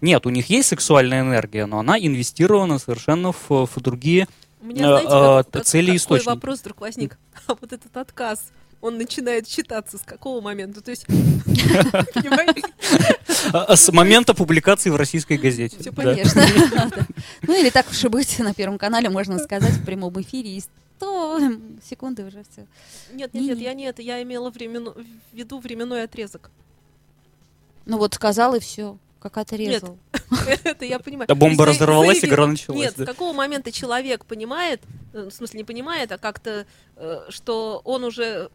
[0.00, 4.28] Нет, у них есть сексуальная энергия, но она инвестирована совершенно в, в другие
[4.62, 5.10] У меня, э, знаете, э,
[5.44, 6.28] как- как- цели и источники.
[6.28, 7.18] вопрос вдруг возник?
[7.46, 8.50] А вот этот отказ,
[8.84, 10.82] он начинает считаться с какого момента?
[10.82, 12.62] То есть, понимаете?
[13.52, 15.78] А, С момента публикации в российской газете.
[15.90, 16.02] Да.
[16.02, 16.44] Конечно.
[17.42, 20.62] Ну или так уж и быть, на Первом канале можно сказать в прямом эфире, и
[20.98, 21.40] 100
[21.88, 22.66] секунды уже все.
[23.12, 24.56] Нет, нет, нет, я не это, я имела в
[25.32, 26.50] виду временной отрезок.
[27.86, 29.96] Ну вот сказал и все, как отрезал.
[30.64, 31.26] Это я понимаю.
[31.26, 32.80] Да бомба разорвалась, заявил- игра началась.
[32.80, 33.04] Нет, да.
[33.04, 34.82] с какого момента человек понимает,
[35.14, 36.66] э, в смысле не понимает, а как-то,
[36.96, 38.50] э, что он уже...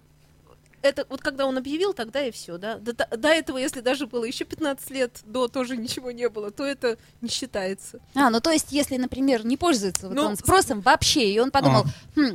[0.82, 2.78] Это вот когда он объявил, тогда и все, да.
[2.78, 6.64] До, до этого, если даже было еще 15 лет, до тоже ничего не было, то
[6.66, 8.00] это не считается.
[8.16, 11.52] А, ну то есть, если, например, не пользуется вот Ну, он спросом вообще, и он
[11.52, 11.84] подумал,
[12.16, 12.20] А.
[12.20, 12.34] «Хм,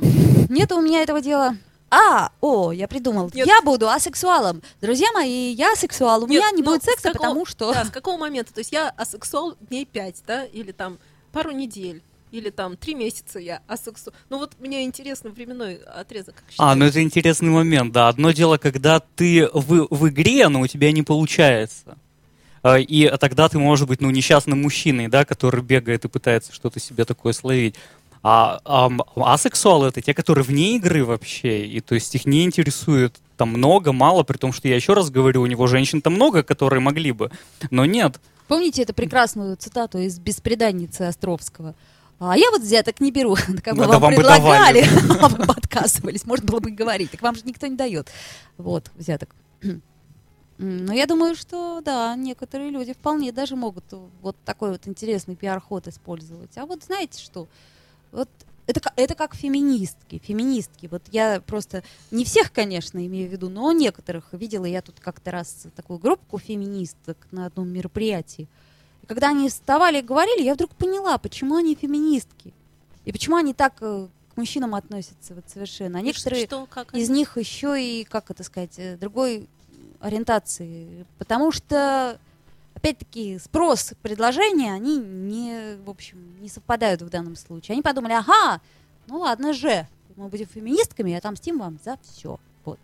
[0.49, 1.57] нет у меня этого дела.
[1.89, 3.47] А, о, я придумал, Нет.
[3.47, 4.61] я буду асексуалом.
[4.81, 7.73] Друзья мои, я асексуал, у Нет, меня не ну, будет секса, какого- потому что...
[7.73, 8.53] Да, с какого момента?
[8.53, 10.97] То есть я асексуал дней 5, да, или там
[11.31, 12.03] пару недель,
[12.35, 14.13] или там три месяца я асексуал.
[14.29, 16.35] Ну вот мне интересно временной отрезок.
[16.35, 18.09] Как А, ну это интересный момент, да.
[18.09, 21.97] Одно дело, когда ты в, в игре, но у тебя не получается.
[22.61, 26.79] А, И тогда ты, может быть, ну, несчастным мужчиной, да, который бегает и пытается что-то
[26.79, 27.75] себе такое словить.
[28.21, 28.89] А, а
[29.33, 33.91] асексуалы это те, которые вне игры вообще, и то есть их не интересует там много,
[33.91, 37.29] мало, при том, что я еще раз говорю, у него женщин-то много, которые могли бы,
[37.69, 38.19] но нет.
[38.47, 41.75] Помните эту прекрасную цитату из «Беспреданницы» Островского?
[42.19, 43.35] А я вот взяток не беру.
[43.63, 44.85] Как бы Да вам вам предлагали,
[45.19, 46.25] а вы бы отказывались.
[46.25, 47.11] Можно было бы говорить.
[47.11, 48.09] Так вам же никто не дает.
[48.57, 49.35] Вот, взяток.
[50.57, 53.85] Но я думаю, что да, некоторые люди вполне даже могут
[54.21, 56.57] вот такой вот интересный пиар-ход использовать.
[56.57, 57.47] А вот знаете что?
[58.11, 58.29] Вот
[58.67, 60.21] это, это как феминистки.
[60.23, 60.87] Феминистки.
[60.87, 65.31] Вот я просто не всех, конечно, имею в виду, но некоторых видела я тут как-то
[65.31, 68.47] раз такую группу феминисток на одном мероприятии.
[69.05, 72.53] Когда они вставали и говорили, я вдруг поняла, почему они феминистки.
[73.05, 75.99] И почему они так э, к мужчинам относятся вот совершенно.
[75.99, 79.47] А некоторые что, как из них еще и, как это сказать, э, другой
[79.99, 81.05] ориентации.
[81.17, 82.19] Потому что,
[82.73, 87.73] опять-таки, спрос, предложения, они не, в общем, не совпадают в данном случае.
[87.73, 88.61] Они подумали, ага,
[89.07, 92.39] ну ладно же, мы будем феминистками и отомстим вам за все.
[92.63, 92.79] Вот.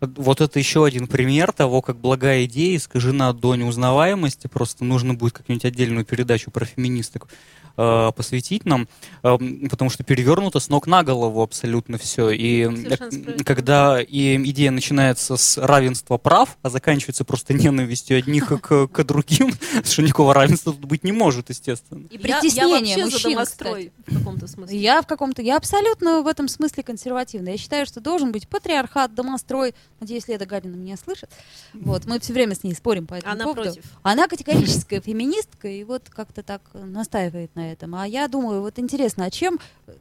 [0.00, 4.48] Вот это еще один пример того, как благая идея искажена до неузнаваемости.
[4.48, 7.28] Просто нужно будет как-нибудь отдельную передачу про феминисток
[7.76, 8.88] э, посвятить нам,
[9.22, 9.38] э,
[9.70, 12.30] потому что перевернуто с ног на голову абсолютно все.
[12.30, 18.86] И э, когда и идея начинается с равенства прав, а заканчивается просто ненавистью одних к,
[18.88, 19.52] к другим,
[19.84, 22.06] что никакого равенства тут быть не может, естественно.
[22.10, 24.78] И Я- я, притеснение вообще за мужчин, домострой в каком-то смысле.
[24.78, 27.50] Я в каком-то, я абсолютно в этом смысле консервативна.
[27.50, 29.74] Я считаю, что должен быть патриархат, домострой.
[30.00, 31.30] Надеюсь, Леда Гарина меня слышит.
[31.74, 33.62] Вот, мы все время с ней спорим по этому Она поводу.
[33.62, 33.84] против.
[34.02, 37.94] Она категорическая феминистка и вот как-то так настаивает на этом.
[37.94, 39.60] А я думаю, вот интересно, а чем,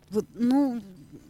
[0.09, 0.81] вот, ну,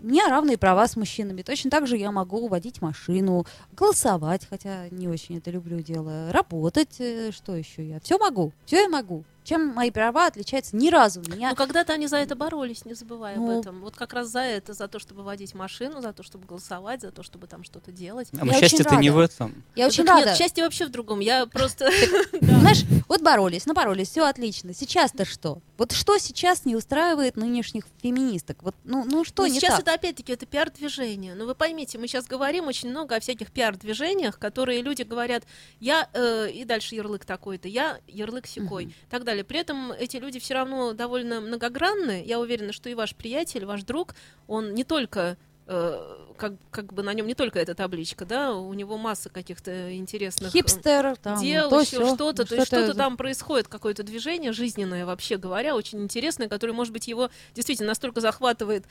[0.02, 1.42] у меня равные права с мужчинами.
[1.42, 6.96] Точно так же я могу водить машину, голосовать, хотя не очень это люблю дело, работать,
[7.00, 8.00] э, что еще я?
[8.00, 9.24] Все могу, все я могу.
[9.44, 10.76] Чем мои права отличаются?
[10.76, 13.44] Ни разу меня Но когда-то они за это боролись, не забывай Ну.
[13.52, 13.82] об этом.
[13.82, 17.12] Вот как раз за это, за то, чтобы водить машину, за то, чтобы голосовать, за
[17.12, 18.30] то, чтобы там что-то делать.
[18.34, 19.64] А но Я счастье-то не в этом.
[19.76, 20.30] Я очень Так рада.
[20.30, 21.20] Нет, счастье вообще в другом.
[21.20, 21.90] Я просто...
[22.42, 24.74] Знаешь, вот боролись, напоролись, все отлично.
[24.74, 25.60] Сейчас-то что?
[25.78, 28.62] Вот что сейчас не устраивает нынешних феминисток?
[28.62, 31.34] Вот, ну, ну что Но не сейчас это опять-таки это пиар-движение.
[31.34, 35.44] Но вы поймите, мы сейчас говорим очень много о всяких пиар-движениях, которые люди говорят,
[35.80, 39.44] я э, и дальше ярлык такой-то, я ярлык секой, так далее.
[39.44, 42.24] При этом эти люди все равно довольно многогранны.
[42.26, 44.14] Я уверена, что и ваш приятель, ваш друг,
[44.48, 48.74] он не только э, как, как бы на нем не только эта табличка, да, у
[48.74, 52.88] него масса каких-то интересных э, Хипстер, там, дел, то еще что-то, Ну, то есть что-то
[52.88, 57.88] за- там происходит, какое-то движение жизненное, вообще говоря, очень интересное, которое, может быть, его действительно
[57.90, 58.86] настолько захватывает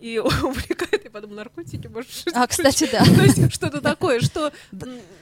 [0.00, 3.04] и увлекает, я подумала, наркотики, может, что-то А, кстати, да.
[3.04, 4.52] то есть что-то такое, что,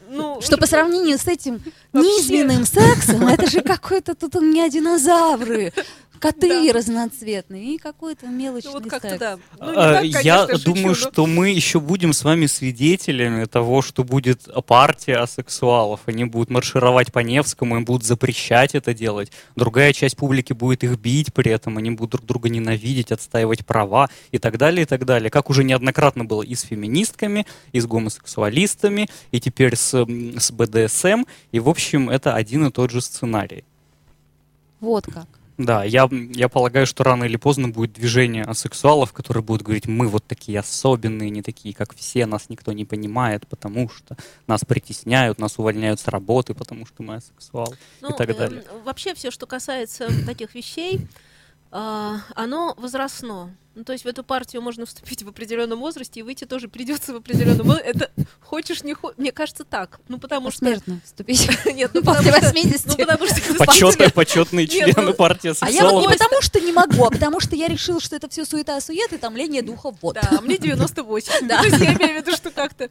[0.08, 5.72] ну, Что по сравнению с этим низменным сексом, это же какой-то тут у меня динозавры,
[6.22, 6.72] коты Да.
[6.78, 9.20] разноцветные и какой-то мелочный ну, вот как-то секс.
[9.20, 9.38] да.
[9.58, 10.12] Ну, не А, так, Я
[10.46, 15.16] конечно, шучу, думаю, но- что мы еще будем с вами свидетелями того, что будет партия
[15.16, 16.00] асексуалов.
[16.06, 19.32] Они будут маршировать по Невскому, им будут запрещать это делать.
[19.56, 24.08] Другая часть публики будет их бить при этом, они будут друг друга ненавидеть, отстаивать права
[24.30, 25.28] и так далее, и так далее.
[25.30, 29.92] Как уже неоднократно было и с феминистками, и с гомосексуалистами, и теперь с,
[30.38, 31.24] с БДСМ.
[31.50, 33.64] И, в общем, это один и тот же сценарий.
[34.80, 35.26] Вот как.
[35.58, 40.08] Да, я, я полагаю, что рано или поздно будет движение асексуалов, которые будут говорить, мы
[40.08, 45.38] вот такие особенные, не такие, как все, нас никто не понимает, потому что нас притесняют,
[45.38, 48.64] нас увольняют с работы, потому что мы асексуалы и Ну, так эм, далее.
[48.84, 51.00] вообще все, что касается таких вещей,
[51.72, 53.56] оно возрастно.
[53.74, 57.14] Ну, то есть в эту партию можно вступить в определенном возрасте и выйти тоже придется
[57.14, 57.90] в определенном возрасте.
[57.90, 59.16] Это хочешь, не хочешь.
[59.16, 59.98] Мне кажется так.
[60.08, 60.60] Ну, потому что...
[60.60, 61.48] Посмертно вступить.
[61.64, 62.52] Нет, ну, После потому что...
[62.52, 62.86] 80.
[62.86, 63.54] Ну, потому что...
[63.64, 67.56] Почетные, почетные члены партии А я вот не потому, что не могу, а потому что
[67.56, 69.94] я решила, что это все суета-сует и томление духа.
[70.02, 70.16] Вот.
[70.16, 71.48] Да, а мне 98.
[71.48, 71.58] Да.
[71.62, 72.90] То есть я имею в виду, что как-то...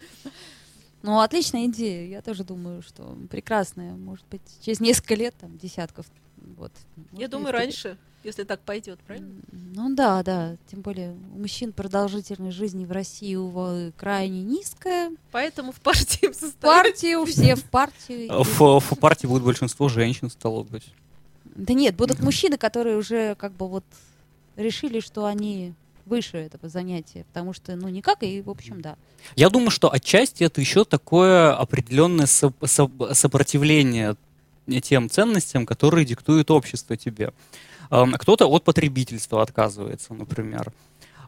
[1.04, 2.08] Ну, отличная идея.
[2.08, 3.94] Я тоже думаю, что прекрасная.
[3.94, 6.08] Может быть, через несколько лет, там, десятков.
[6.58, 6.72] Вот.
[6.96, 7.84] Я можно думаю, вступить.
[7.86, 9.30] раньше, если так пойдет, правильно?
[9.52, 10.56] Ну да, да.
[10.70, 15.12] Тем более у мужчин продолжительность жизни в России, увы, крайне низкая.
[15.32, 18.44] Поэтому в партии В партию, все в партию.
[18.44, 20.94] В, в партии будет большинство женщин, стало быть.
[21.56, 23.84] Да нет, будут мужчины, которые уже как бы вот
[24.56, 25.74] решили, что они
[26.06, 28.98] выше этого занятия, потому что, ну, никак, и, в общем, да.
[29.36, 34.16] Я думаю, что отчасти это еще такое определенное со- со- сопротивление
[34.82, 37.34] тем ценностям, которые диктует общество тебе.
[37.90, 40.72] Эм, Кто-то от потребительства отказывается, например.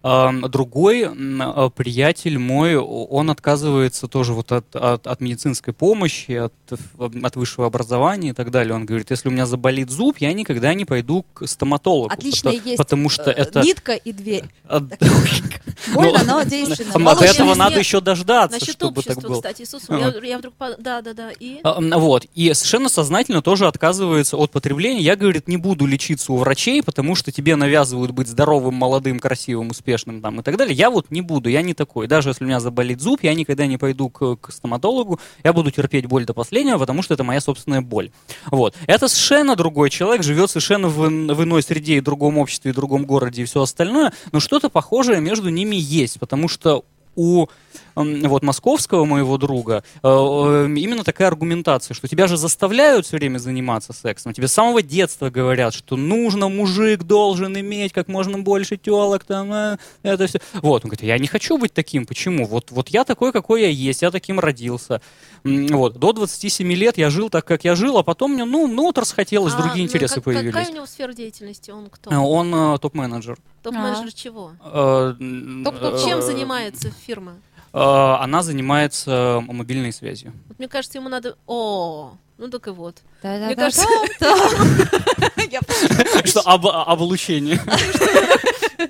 [0.03, 6.53] Другой э, приятель мой, он отказывается тоже вот от, от, от медицинской помощи, от,
[6.99, 8.75] от высшего образования и так далее.
[8.75, 12.11] Он говорит, если у меня заболит зуб, я никогда не пойду к стоматологу.
[12.11, 13.61] Отличная потому, есть потому что э, это...
[13.61, 14.43] нитка и дверь.
[15.93, 16.89] Больно, Ну, но действенно.
[16.95, 19.35] От Молочный этого надо еще дождаться, чтобы так было.
[19.35, 20.53] кстати, Иисус, я, вдруг...
[20.79, 21.31] Да, да, да.
[21.63, 22.25] А, Вот.
[22.35, 24.99] И совершенно сознательно тоже отказывается от потребления.
[24.99, 29.69] Я, говорит, не буду лечиться у врачей, потому что тебе навязывают быть здоровым, молодым, красивым,
[29.69, 30.75] успешным успешным там и так далее.
[30.75, 32.07] Я вот не буду, я не такой.
[32.07, 35.71] Даже если у меня заболит зуб, я никогда не пойду к, к стоматологу, я буду
[35.71, 38.11] терпеть боль до последнего, потому что это моя собственная боль.
[38.51, 38.75] Вот.
[38.87, 43.05] Это совершенно другой человек, живет совершенно в, в иной среде и другом обществе, и другом
[43.05, 46.83] городе и все остальное, но что-то похожее между ними есть, потому что
[47.15, 47.47] у
[47.95, 53.37] вот московского моего друга э, э, именно такая аргументация, что тебя же заставляют все время
[53.37, 58.77] заниматься сексом, тебе с самого детства говорят, что нужно, мужик должен иметь как можно больше
[58.77, 60.39] телок, там, э, это все.
[60.61, 62.45] Вот, он говорит, я не хочу быть таким, почему?
[62.45, 65.01] Вот, вот я такой, какой я есть, я таким родился.
[65.43, 68.83] Вот, до 27 лет я жил так, как я жил, а потом мне, ну, ну
[68.83, 70.53] вот расхотелось, А, другие ну, интересы как- появились.
[70.53, 71.71] Какая у него сфера деятельности?
[71.71, 72.09] Он кто?
[72.11, 73.37] Он э, топ-менеджер.
[73.61, 74.51] Топ-менеджер чего?
[74.63, 75.93] Э, м, Топ-топ.
[75.95, 77.35] э, Чем занимается фирма?
[77.73, 80.33] Э, Она занимается мобильной связью.
[80.47, 81.37] Вот мне кажется, ему надо...
[81.47, 83.01] О, ну так и вот.
[83.21, 83.85] Мне кажется,
[86.25, 87.59] Что об, облучение.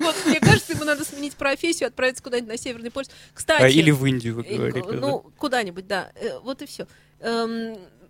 [0.00, 3.10] Вот, мне кажется, ему надо сменить профессию, отправиться куда-нибудь на Северный полюс.
[3.32, 4.88] Кстати, Или в Индию, вы э, говорите.
[4.90, 6.10] ну, куда-нибудь, да.
[6.16, 6.88] Э, Вот и все.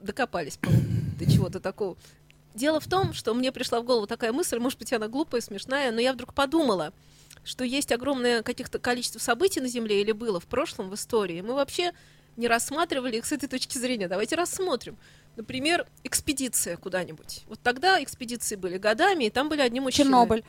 [0.00, 0.86] Докопались, по-моему,
[1.18, 1.96] до чего-то такого.
[2.54, 5.92] Дело в том, что мне пришла в голову такая мысль, может быть, она глупая, смешная,
[5.92, 6.92] но я вдруг подумала,
[7.44, 11.40] что есть огромное каких-то количество событий на Земле или было в прошлом, в истории.
[11.40, 11.92] Мы вообще
[12.36, 14.08] не рассматривали их с этой точки зрения.
[14.08, 14.96] Давайте рассмотрим.
[15.36, 17.42] Например, экспедиция куда-нибудь.
[17.46, 20.04] Вот тогда экспедиции были годами, и там были одни мужчины.
[20.06, 20.44] Чернобыль.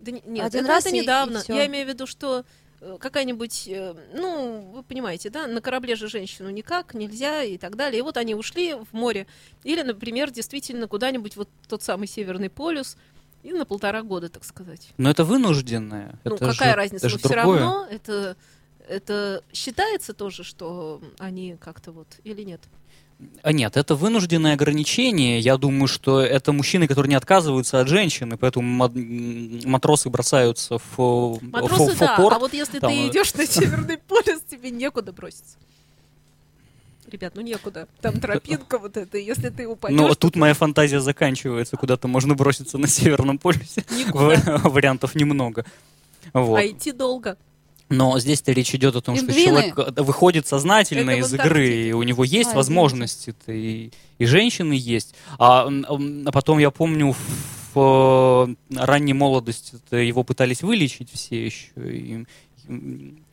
[0.00, 1.40] Да не- нет, Один это, раз это и- и недавно.
[1.40, 1.54] всё.
[1.54, 2.44] Я имею в виду, что
[2.82, 7.76] э, какая-нибудь, э, ну, вы понимаете, да, на корабле же женщину никак, нельзя и так
[7.76, 7.98] далее.
[7.98, 9.26] И вот они ушли в море.
[9.64, 12.96] Или, например, действительно куда-нибудь вот тот самый Северный полюс,
[13.42, 14.88] и на полтора года, так сказать.
[14.98, 16.18] Но это вынужденное.
[16.24, 17.06] Ну, это какая же- разница?
[17.06, 17.60] это Но все другое.
[17.60, 18.36] равно это,
[18.88, 22.60] это считается тоже, что они как-то вот, или нет?
[23.42, 25.40] А нет, это вынужденное ограничение.
[25.40, 28.88] Я думаю, что это мужчины, которые не отказываются от женщины, поэтому
[29.66, 32.36] матросы бросаются в, в- Матросы, в да, порт.
[32.36, 35.58] а вот если там, ты э, идешь на Северный полюс, тебе некуда броситься.
[37.10, 37.88] Ребят, ну некуда.
[38.00, 39.98] Там тропинка вот эта, если ты упадешь...
[39.98, 43.84] Ну, тут моя фантазия заканчивается, куда-то можно броситься на Северном полюсе.
[44.12, 45.64] Вариантов немного.
[46.32, 46.56] Вот.
[46.56, 47.36] А идти долго.
[47.88, 51.92] Но здесь-то речь идет о том, что человек э, выходит сознательно Это из игры, и
[51.92, 55.16] у него есть А, возможности-то, и, и женщины есть.
[55.38, 57.16] А, а потом я помню,
[57.74, 62.26] в э, ранней молодости его пытались вылечить все еще, и,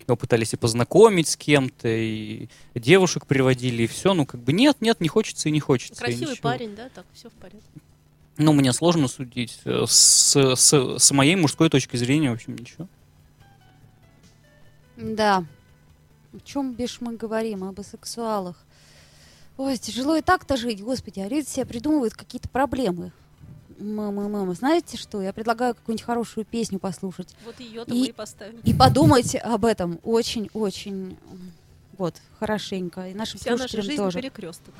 [0.07, 4.13] его пытались и познакомить с кем-то, и девушек приводили, и все.
[4.13, 5.99] Ну, как бы нет, нет, не хочется и не хочется.
[6.01, 6.49] Красивый ничего.
[6.49, 7.67] парень, да, так, все в порядке.
[8.37, 9.59] Ну, мне сложно судить.
[9.65, 12.87] Э, С, с, с моей мужской точки зрения, в общем, ничего.
[14.95, 15.45] Да.
[16.33, 17.63] О чем бишь мы говорим?
[17.63, 18.55] Об сексуалах.
[19.57, 23.11] Ой, тяжело и так-то жить, господи, а люди себе придумывают какие-то проблемы.
[23.79, 25.21] Мама, мама, знаете что?
[25.21, 27.35] Я предлагаю какую-нибудь хорошую песню послушать.
[27.45, 28.59] Вот ее-то И- мы и поставим.
[28.63, 31.17] И подумать об этом очень-очень
[31.97, 33.07] вот, хорошенько.
[33.09, 34.19] И нашим Вся наша слушателям жизнь тоже.
[34.19, 34.73] перекресток.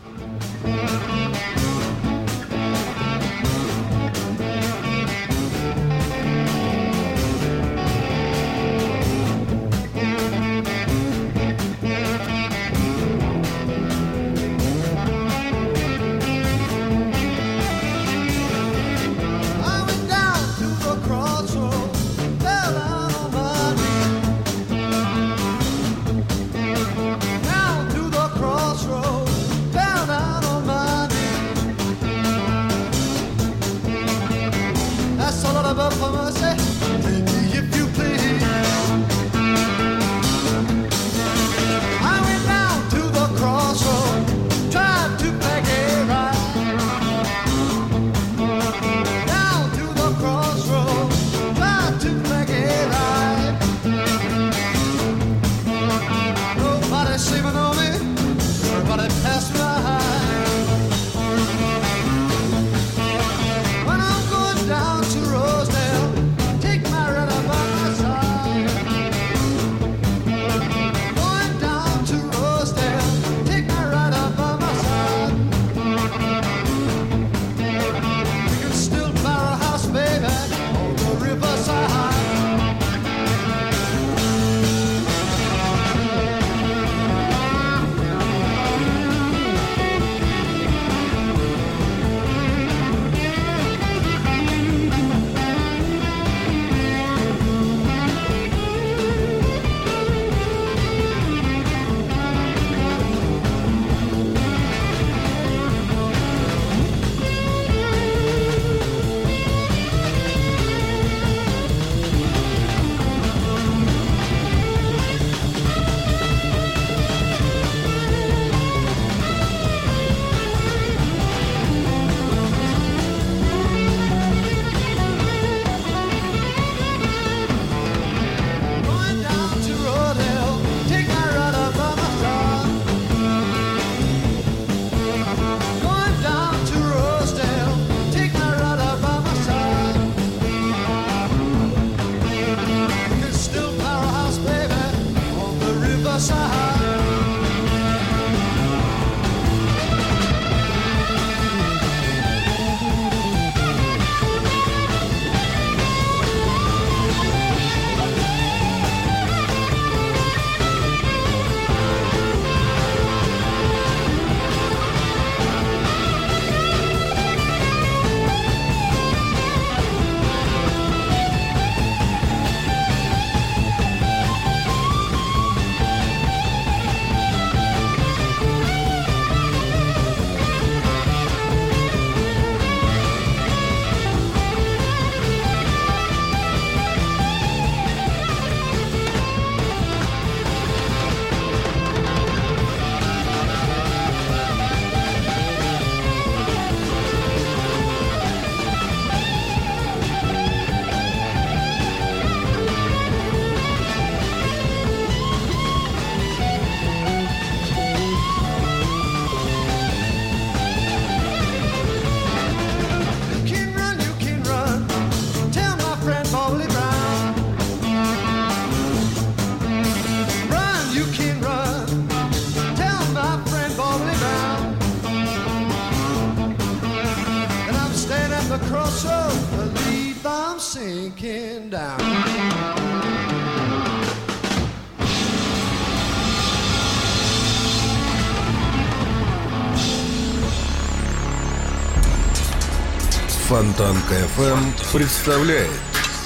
[243.78, 245.69] Фонтанка FM представляет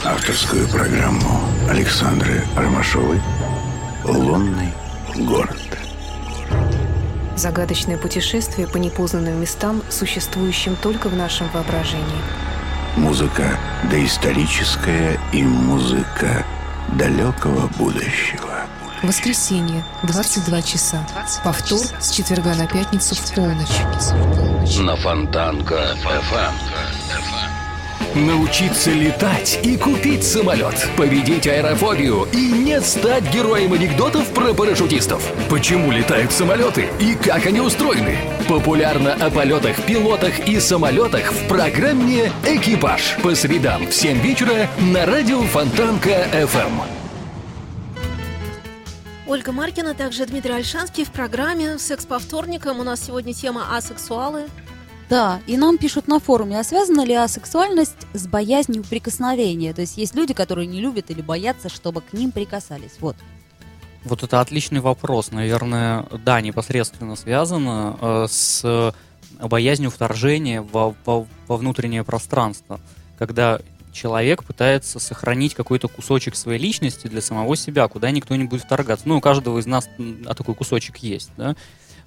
[0.05, 3.21] Авторскую программу Александры Ромашовой
[4.05, 4.71] «Лунный
[5.17, 5.57] город».
[7.35, 12.21] Загадочное путешествие по непознанным местам, существующим только в нашем воображении.
[12.95, 13.59] Музыка
[13.91, 16.45] доисторическая и музыка
[16.97, 18.61] далекого будущего.
[19.03, 21.05] Воскресенье, 22 часа.
[21.43, 24.77] Повтор с четверга на пятницу в полночь.
[24.79, 27.40] На Фонтанка FM.
[28.15, 30.75] Научиться летать и купить самолет.
[30.97, 35.23] Победить аэрофобию и не стать героем анекдотов про парашютистов.
[35.49, 38.17] Почему летают самолеты и как они устроены?
[38.49, 45.05] Популярно о полетах, пилотах и самолетах в программе «Экипаж» по средам в 7 вечера на
[45.05, 46.81] радио Фонтанка FM.
[49.25, 52.81] Ольга Маркина, также Дмитрий Альшанский в программе «Секс по вторникам».
[52.81, 54.47] У нас сегодня тема асексуалы.
[55.11, 59.73] Да, и нам пишут на форуме, а связана ли асексуальность с боязнью прикосновения?
[59.73, 62.93] То есть есть люди, которые не любят или боятся, чтобы к ним прикасались.
[63.01, 63.17] Вот.
[64.05, 65.31] Вот это отличный вопрос.
[65.31, 68.95] Наверное, да, непосредственно связано э, с
[69.41, 72.79] боязнью вторжения во, во- во внутреннее пространство.
[73.19, 73.59] Когда
[73.91, 79.09] человек пытается сохранить какой-то кусочек своей личности для самого себя, куда никто не будет вторгаться.
[79.09, 79.89] Ну, у каждого из нас
[80.25, 81.57] а такой кусочек есть, да,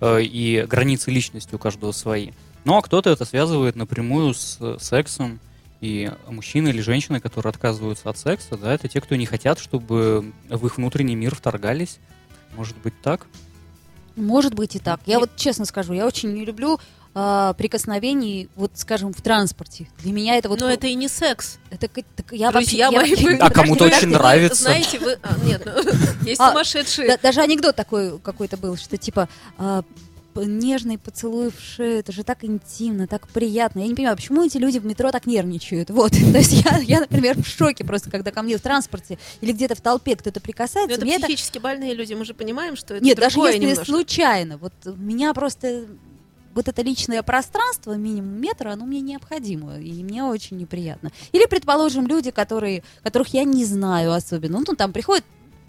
[0.01, 2.31] Э, и границы личности у каждого свои.
[2.65, 5.39] Ну, а кто-то это связывает напрямую с э, сексом,
[5.81, 10.33] и мужчины или женщины, которые отказываются от секса, да, это те, кто не хотят, чтобы
[10.49, 11.99] в их внутренний мир вторгались.
[12.57, 13.27] Может быть так?
[14.17, 15.01] Может быть и так.
[15.05, 16.81] Я вот честно скажу, я очень не люблю
[17.15, 19.89] а, прикосновений, вот скажем, в транспорте.
[19.99, 20.61] Для меня это вот...
[20.61, 21.59] Но это и не секс.
[21.71, 23.13] это так я Друзья вообще...
[23.13, 24.63] я мои, вы- А кому-то очень нравится.
[24.63, 25.19] Знаете, вы...
[25.23, 25.83] а, нет, ну,
[26.27, 27.09] есть А, сумасшедшие.
[27.09, 29.83] Да- даже анекдот такой какой-то был, что типа п-
[30.43, 33.81] нежный поцелуй в шею, это же так интимно, так приятно.
[33.81, 35.91] Я не понимаю, почему эти люди в метро так нервничают.
[35.91, 39.53] Вот, то есть я, я, например, в шоке просто, когда ко мне в транспорте или
[39.53, 40.95] где-то в толпе кто-то Но прикасается.
[40.97, 43.85] это мне это- психически больные люди, мы же понимаем, что это Нет, даже если немножко.
[43.85, 44.59] случайно.
[44.59, 45.87] Вот меня просто
[46.55, 51.11] вот это личное пространство, минимум метра, оно мне необходимо, и мне очень неприятно.
[51.33, 55.25] Или, предположим, люди, которые, которых я не знаю особенно, ну, там приходит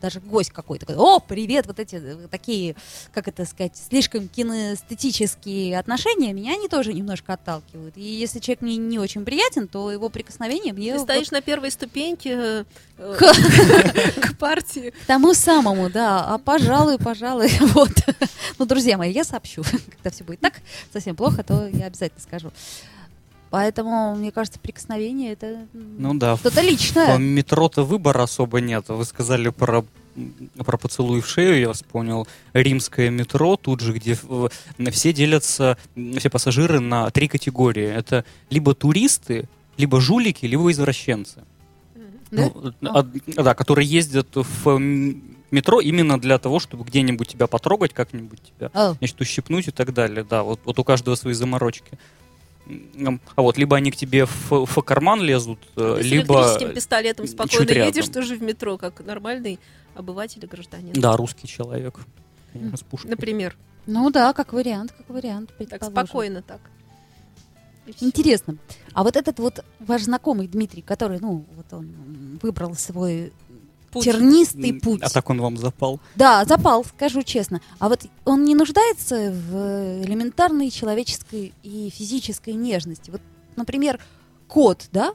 [0.06, 2.76] даже гость какой-то, о, привет, вот эти э, такие,
[3.12, 7.98] как это сказать, слишком кинестетические отношения, меня они тоже немножко отталкивают.
[7.98, 11.42] И если человек мне не очень приятен, то его прикосновение мне Ты вот стоишь на
[11.42, 12.66] первой ступеньке
[13.00, 14.92] э, к партии.
[14.92, 17.92] к тому самому, да, а пожалуй, пожалуй, вот.
[18.60, 19.64] Ну, друзья мои, я сообщу,
[19.96, 20.54] когда все будет так
[20.94, 22.52] совсем плохо, то я обязательно скажу.
[23.50, 26.36] Поэтому, мне кажется, прикосновение это Ну да.
[26.38, 27.18] что-то В личное.
[27.18, 28.86] метро-то выбора особо нет.
[28.90, 29.86] Вы сказали про
[30.66, 34.50] про поцелуй в шею, я вспомнил римское метро, тут же, где в-
[34.92, 35.78] все делятся,
[36.18, 37.84] все пассажиры на три категории.
[37.86, 41.44] Это либо туристы, либо жулики, либо извращенцы.
[42.32, 42.50] Да?
[42.80, 43.04] Ну, а,
[43.44, 44.80] да, которые ездят в
[45.52, 49.94] метро именно для того, чтобы где-нибудь тебя потрогать, как-нибудь тебя О, значит, ущипнуть и так
[49.94, 50.24] далее.
[50.28, 52.00] Да, вот, вот у каждого свои заморочки.
[53.36, 56.36] А вот либо они к тебе в, в карман лезут, э, Ты с либо...
[56.36, 57.88] электрическим пистолетом спокойно рядом.
[57.88, 59.60] едешь тоже в метро, как нормальный
[59.94, 60.94] обыватель и гражданин.
[60.94, 62.00] Да, русский человек.
[62.54, 63.12] Конечно, с пушкой.
[63.12, 63.56] Например.
[63.86, 65.52] ну да, как вариант, как вариант.
[65.70, 66.62] Так спокойно так.
[68.02, 68.58] Интересно.
[68.94, 73.32] А вот этот вот ваш знакомый Дмитрий, который, ну, вот он выбрал свой
[73.96, 74.04] Путь.
[74.04, 75.02] тернистый путь.
[75.02, 76.00] А так он вам запал.
[76.16, 77.62] Да, запал, скажу честно.
[77.80, 83.10] А вот он не нуждается в элементарной человеческой и физической нежности.
[83.10, 83.22] Вот,
[83.56, 84.00] например,
[84.48, 85.14] кот, да?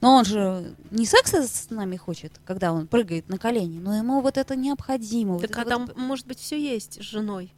[0.00, 4.20] Но он же не секса с нами хочет, когда он прыгает на колени, но ему
[4.20, 5.34] вот это необходимо.
[5.34, 7.52] вот Так а вот- там, может быть, все есть с женой.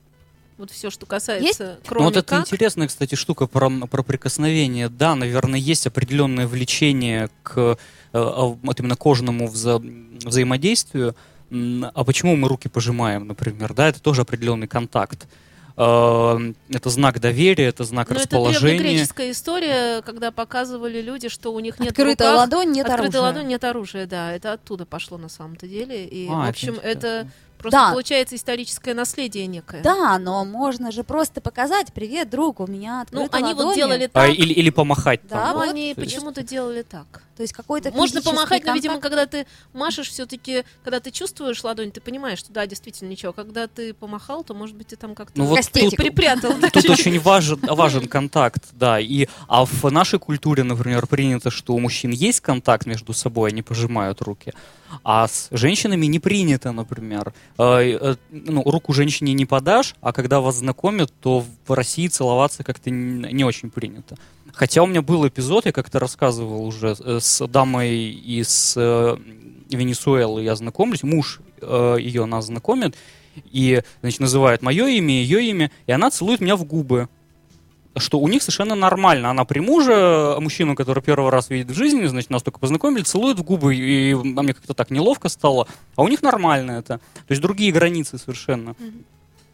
[0.57, 4.89] Вот все, что касается, Ну, кроме вот это интересная, кстати, штука про, про прикосновение.
[4.89, 7.77] Да, наверное, есть определенное влечение к э, а,
[8.19, 9.83] вот именно кожному вза-
[10.27, 11.15] взаимодействию.
[11.51, 13.75] А почему мы руки пожимаем, например?
[13.75, 15.27] Да, это тоже определенный контакт.
[15.77, 18.79] Э, Это знак доверия, это знак Но Ну, это расположения.
[18.79, 23.21] древнегреческая история, когда показывали люди, что у них нет Открытая руках- ладонь, нет Открытая оружия.
[23.23, 24.33] ладонь, нет оружия, да.
[24.33, 26.05] Это оттуда пошло на самом-то деле.
[26.07, 27.29] И, А, в общем, это это.
[27.65, 27.91] Просто Да.
[27.93, 29.81] получается историческое наследие некое.
[29.83, 33.75] Да, но можно же просто показать, привет, друг, у меня Ну, открыта они вот ладони».
[33.77, 34.31] делали А, так.
[34.35, 35.49] или, или помахать Да, там.
[35.55, 37.23] Ну, вот, они почему-то делали так.
[37.37, 39.15] То есть какой-то Можно помахать, но, видимо, контакт.
[39.15, 43.33] когда ты машешь, все-таки, когда ты чувствуешь ладонь, ты понимаешь, что да, действительно ничего.
[43.33, 46.53] Когда ты помахал, то, может быть, ты там как-то Ну, вот припрятал.
[46.73, 49.01] Тут очень важен, важен контакт, да.
[49.01, 53.62] И, а в нашей культуре, например, принято, что у мужчин есть контакт между собой, они
[53.62, 54.53] пожимают руки.
[55.03, 57.32] А с женщинами не принято, например.
[57.59, 62.62] Э, э, ну, руку женщине не подашь, а когда вас знакомят, то в России целоваться
[62.64, 64.16] как-то не, очень принято.
[64.53, 70.55] Хотя у меня был эпизод, я как-то рассказывал уже, э, с дамой из Венесуэлы я
[70.55, 72.95] знакомлюсь, муж ее нас знакомит,
[73.51, 77.09] и, значит, называет мое имя, ее имя, и она целует меня в губы.
[77.97, 79.30] Что у них совершенно нормально.
[79.30, 83.38] Она при муже, мужчину, который первый раз видит в жизни, значит, нас только познакомили, целует
[83.38, 85.68] в губы, и а мне как-то так неловко стало.
[85.97, 86.99] А у них нормально это.
[86.99, 88.74] То есть другие границы совершенно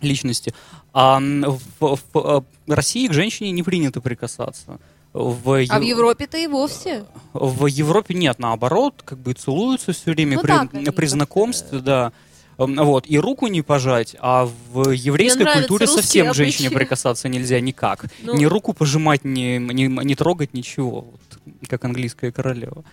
[0.00, 0.54] личности.
[0.92, 1.44] А м,
[1.80, 4.78] в, в, э, России к женщине не принято прикасаться.
[5.12, 7.04] В, А Ев- в Европе-то и вовсе.
[7.32, 10.48] в Европе нет, наоборот, как бы целуются все время Ну при,
[10.84, 12.12] так, при знакомстве, да.
[12.60, 16.84] Эм, Вот, и руку не пожать, а в еврейской культуре совсем к женщине обычаи.
[16.84, 18.04] прикасаться нельзя никак.
[18.22, 18.36] Ну.
[18.36, 21.06] Ни руку пожимать, ни, ни, ни трогать, ничего.
[21.10, 22.84] Вот, как английская королева.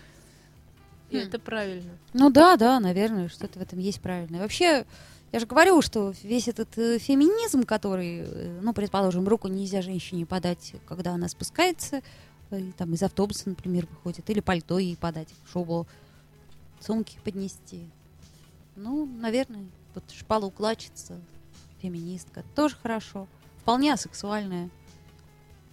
[1.09, 1.91] И это правильно.
[2.13, 4.41] Ну да, да, наверное, что-то в этом есть правильное.
[4.41, 4.85] Вообще,
[5.31, 10.25] я же говорю, что весь этот э, феминизм, который, э, ну, предположим, руку нельзя женщине
[10.25, 12.01] подать, когда она спускается,
[12.51, 15.87] э, и там из автобуса, например, выходит, или пальто ей подать, шубу,
[16.79, 17.89] сумки поднести.
[18.77, 19.65] Ну, наверное,
[19.95, 21.19] вот шпала укладчица,
[21.81, 23.27] феминистка, тоже хорошо.
[23.61, 24.69] Вполне асексуальная.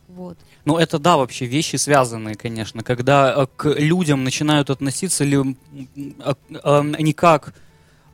[0.08, 0.38] Вот.
[0.64, 2.82] Ну, это да, вообще вещи связанные, конечно.
[2.82, 7.54] Когда э, к людям начинают относиться ли, э, э, не как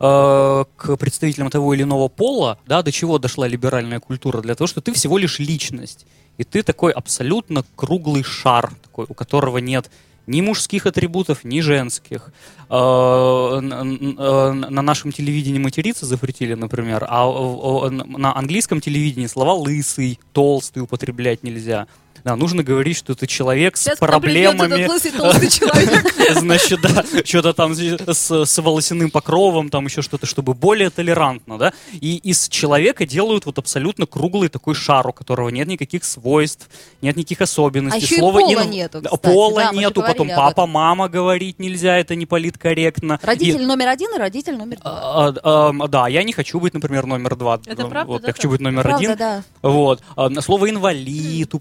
[0.00, 4.40] э, к представителям того или иного пола, да, до чего дошла либеральная культура?
[4.40, 6.04] Для того, что ты всего лишь личность.
[6.36, 9.88] И ты такой абсолютно круглый шар, такой, у которого нет
[10.26, 12.32] ни мужских атрибутов, ни женских.
[12.68, 20.82] Э, э, На нашем телевидении материться запретили, например, а на английском телевидении слова лысый, толстый
[20.82, 21.86] употреблять нельзя.
[22.24, 24.10] Да, нужно говорить, что ты человек с Сейчас придет
[24.56, 24.86] проблемами.
[24.86, 25.10] лысый
[25.50, 26.14] человек.
[26.38, 31.72] Значит, да, что-то там с, с волосяным покровом, там еще что-то, чтобы более толерантно, да.
[31.92, 36.68] И из человека делают вот абсолютно круглый такой шар, у которого нет никаких свойств,
[37.02, 38.00] нет никаких особенностей.
[38.00, 39.20] А еще и пола инв- нету, кстати.
[39.22, 43.18] Пола Да, нету, потом папа, мама говорить нельзя, это не политкорректно.
[43.22, 45.32] Родитель И- номер один и родитель номер два.
[45.42, 47.60] а, а, да, я не хочу быть, например, номер два.
[47.66, 49.16] Это Ну, правда, Вот, да, я хочу быть номер Правда, один.
[49.16, 49.42] да.
[49.62, 50.00] Вот.
[50.16, 51.54] А, Слово инвалид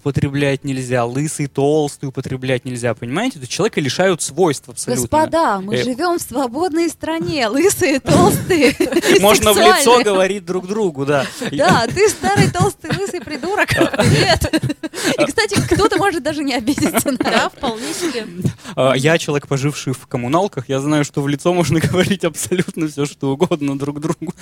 [0.50, 3.38] употреблять нельзя, лысый, толстый употреблять нельзя, понимаете?
[3.38, 5.02] То человека лишают свойств абсолютно.
[5.02, 8.74] Господа, мы Э, живем в свободной стране, лысые, толстые,
[9.20, 11.24] Можно в лицо говорить друг другу, да.
[11.52, 13.68] Да, ты старый, толстый, лысый придурок.
[13.68, 14.52] Привет.
[15.18, 18.26] И, кстати, кто-то может даже не обидеться на Да, вполне себе.
[18.74, 23.06] А, Я человек, поживший в коммуналках, я знаю, что в лицо можно говорить абсолютно все,
[23.06, 24.34] что угодно друг другу.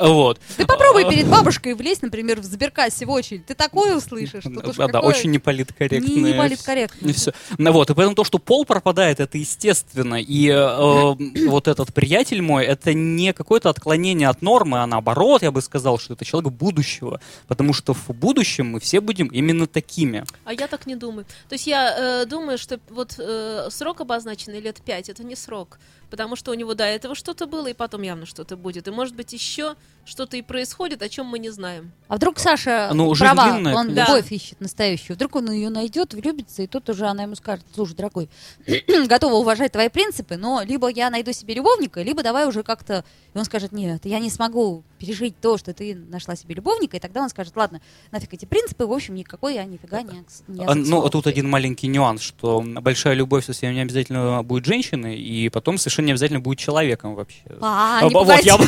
[0.00, 0.40] Вот.
[0.56, 3.46] Ты попробуй перед бабушкой влезть, например, в сберкассе в очередь.
[3.46, 4.44] Ты такое услышишь.
[4.44, 6.08] Да, да, какое- очень неполиткорректно.
[6.08, 7.08] Не- неполиткорректно.
[7.08, 7.32] И всё.
[7.58, 10.20] Ну вот, и поэтому то, что пол пропадает, это естественно.
[10.20, 15.50] И э, вот этот приятель мой, это не какое-то отклонение от нормы, а наоборот, я
[15.50, 17.20] бы сказал, что это человек будущего.
[17.48, 20.24] Потому что в будущем мы все будем именно такими.
[20.44, 21.24] А я так не думаю.
[21.48, 25.78] То есть я э, думаю, что вот э, срок обозначенный лет пять, это не срок.
[26.10, 28.86] Потому что у него до этого что-то было, и потом явно что-то будет.
[28.86, 29.74] И может быть еще
[30.06, 31.90] что-то и происходит, о чем мы не знаем.
[32.08, 34.12] А вдруг Саша Ну, права, длинная, он конечно.
[34.12, 35.16] любовь ищет настоящую.
[35.16, 38.28] Вдруг он ее найдет, влюбится, и тут уже она ему скажет, слушай, дорогой,
[39.08, 43.04] готова уважать твои принципы, но либо я найду себе любовника, либо давай уже как-то...
[43.34, 47.00] И он скажет, нет, я не смогу пережить то, что ты нашла себе любовника, и
[47.00, 47.80] тогда он скажет, ладно,
[48.12, 51.10] нафиг эти принципы, в общем, никакой я нифига не, не А, Ну, асексуал».
[51.10, 56.06] тут один маленький нюанс, что большая любовь совсем не обязательно будет женщиной, и потом совершенно
[56.06, 57.42] не обязательно будет человеком вообще.
[57.60, 58.58] А, А, не вот, я,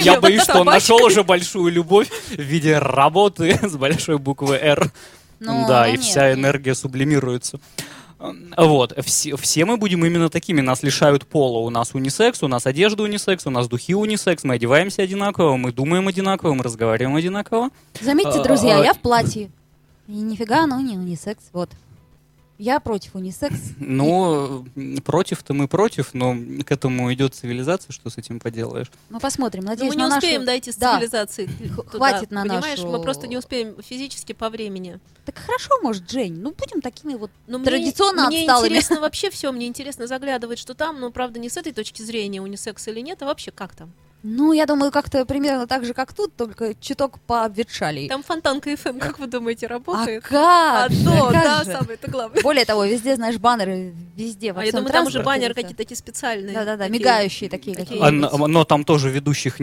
[0.00, 0.83] я боюсь, что он собачка.
[0.88, 4.92] Нашел уже большую любовь в виде работы с большой буквы «Р».
[5.40, 6.38] Ну, да, ну и нет, вся нет.
[6.38, 7.58] энергия сублимируется.
[8.56, 12.64] Вот, все, все мы будем именно такими, нас лишают пола, у нас унисекс, у нас
[12.64, 17.70] одежда унисекс, у нас духи унисекс, мы одеваемся одинаково, мы думаем одинаково, мы разговариваем одинаково.
[18.00, 19.50] Заметьте, А, друзья, а, я в платье.
[20.06, 21.70] И нифига оно не унисекс, вот.
[22.56, 23.58] Я против унисекс.
[23.78, 24.64] Ну,
[25.04, 28.90] против-то мы против, но к этому идет цивилизация, что с этим поделаешь.
[29.10, 30.94] Мы посмотрим, Но надеюсь, мы не на нашу- успеем дойти с Да.
[30.94, 31.48] цивилизацией.
[31.74, 35.00] туда, хватит на Понимаешь, нашу- мы просто не успеем физически по времени.
[35.24, 38.68] Так хорошо, может, Жень, ну будем такими вот Но мне- традиционно мне, отсталыми.
[38.68, 42.40] интересно вообще все, мне интересно заглядывать, что там, но правда не с этой точки зрения
[42.40, 43.90] унисекс или нет, а вообще как там.
[44.26, 48.08] Ну, я думаю, как-то примерно так же, как тут, только чуток пообветшали.
[48.08, 50.24] Там фонтанка ФМ, как вы думаете, А работает?
[50.24, 50.34] как?
[50.40, 51.72] А то, как да, же.
[51.72, 52.42] самое это главное.
[52.42, 55.76] Более того, везде, знаешь, баннеры, везде, во А я всем думаю, там уже баннеры какие-то
[55.76, 56.54] такие специальные.
[56.54, 58.00] Да-да-да, мигающие такие Такие.
[58.02, 59.62] А, но, там тоже ведущих, у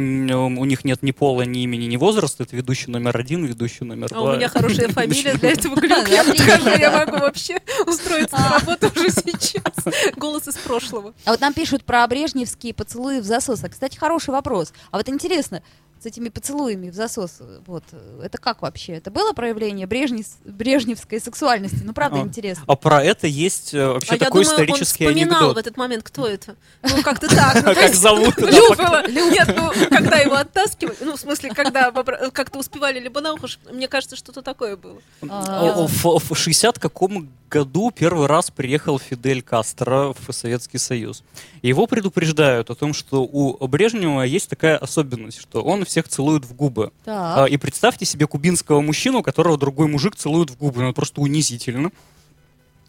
[0.66, 2.44] них нет ни пола, ни имени, ни возраста.
[2.44, 4.34] Это ведущий номер один, ведущий номер А два.
[4.34, 6.06] у меня хорошая фамилия для этого глюка.
[6.08, 7.58] Я скажу, я могу вообще
[7.88, 10.14] устроиться на работу уже сейчас.
[10.18, 11.16] Голос из прошлого.
[11.26, 13.64] А вот нам пишут про брежневские поцелуи в засос.
[13.64, 14.51] А, кстати, хороший вопрос.
[14.92, 15.62] А вот интересно,
[16.02, 18.94] с этими поцелуями в засос, э, вот, э, это как вообще?
[18.94, 21.82] Это было проявление брежнев- брежневской сексуальности?
[21.84, 22.22] Ну, правда, А.
[22.24, 22.64] интересно.
[22.68, 25.56] А про это есть э, вообще А я такой думаю, он исторический вспоминал анекдот.
[25.56, 26.56] в этот момент, кто это.
[26.82, 27.54] Ну, как-то так.
[27.66, 28.36] Ну, Как зовут?
[28.40, 33.88] Нет, ну, когда его оттаскивали, ну, в смысле, когда как-то успевали либо на ухо, мне
[33.88, 34.98] кажется, что-то такое было.
[35.30, 41.24] А, В, в 60 каком году первый раз приехал Фидель Кастро в Советский Союз.
[41.62, 46.54] Его предупреждают о том, что у Брежнева есть такая особенность, что он всех целует в
[46.56, 46.92] губы.
[47.06, 47.52] А, Так.
[47.52, 50.82] И представьте себе кубинского мужчину, которого другой мужик целует в губы.
[50.82, 51.92] Ну, это просто унизительно.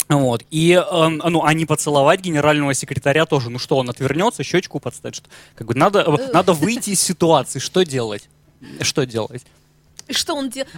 [0.08, 0.44] Вот.
[0.50, 3.50] И, э, ну, а не поцеловать генерального секретаря тоже.
[3.50, 5.16] Ну что, он отвернется, щечку подставит?
[5.16, 5.28] Что?
[5.54, 7.58] Как бы надо, надо выйти из ситуации.
[7.58, 8.28] Что делать?
[8.80, 9.44] Что делать?
[10.10, 10.70] Что он делает?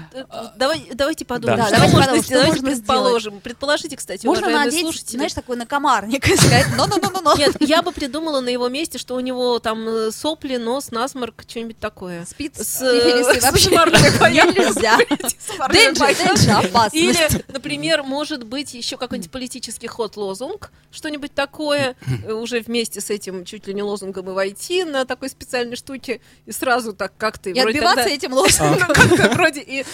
[0.57, 1.66] Давай, давайте подумаем, Да.
[1.66, 2.47] что, давайте можно подумаем, что сделать.
[2.49, 3.41] можно Давайте предположим.
[3.41, 5.16] Предположите, кстати, Можно надеть, слушатели.
[5.16, 7.37] знаешь, такой накомарник и сказать, ну-ну-ну-ну.
[7.37, 11.45] Нет, я бы придумала на его месте, что у него там э, сопли, нос, насморк,
[11.49, 12.25] что-нибудь такое.
[12.25, 13.22] Спит С, э,
[14.43, 14.99] нельзя.
[16.93, 21.97] Или, например, может быть еще какой-нибудь политический ход лозунг, что-нибудь такое,
[22.27, 26.20] э, уже вместе с этим чуть ли не лозунгом и войти на такой специальной штуке
[26.47, 28.89] и сразу так как-то И отбиваться этим лозунгом.
[29.19, 29.85] Ну, вроде и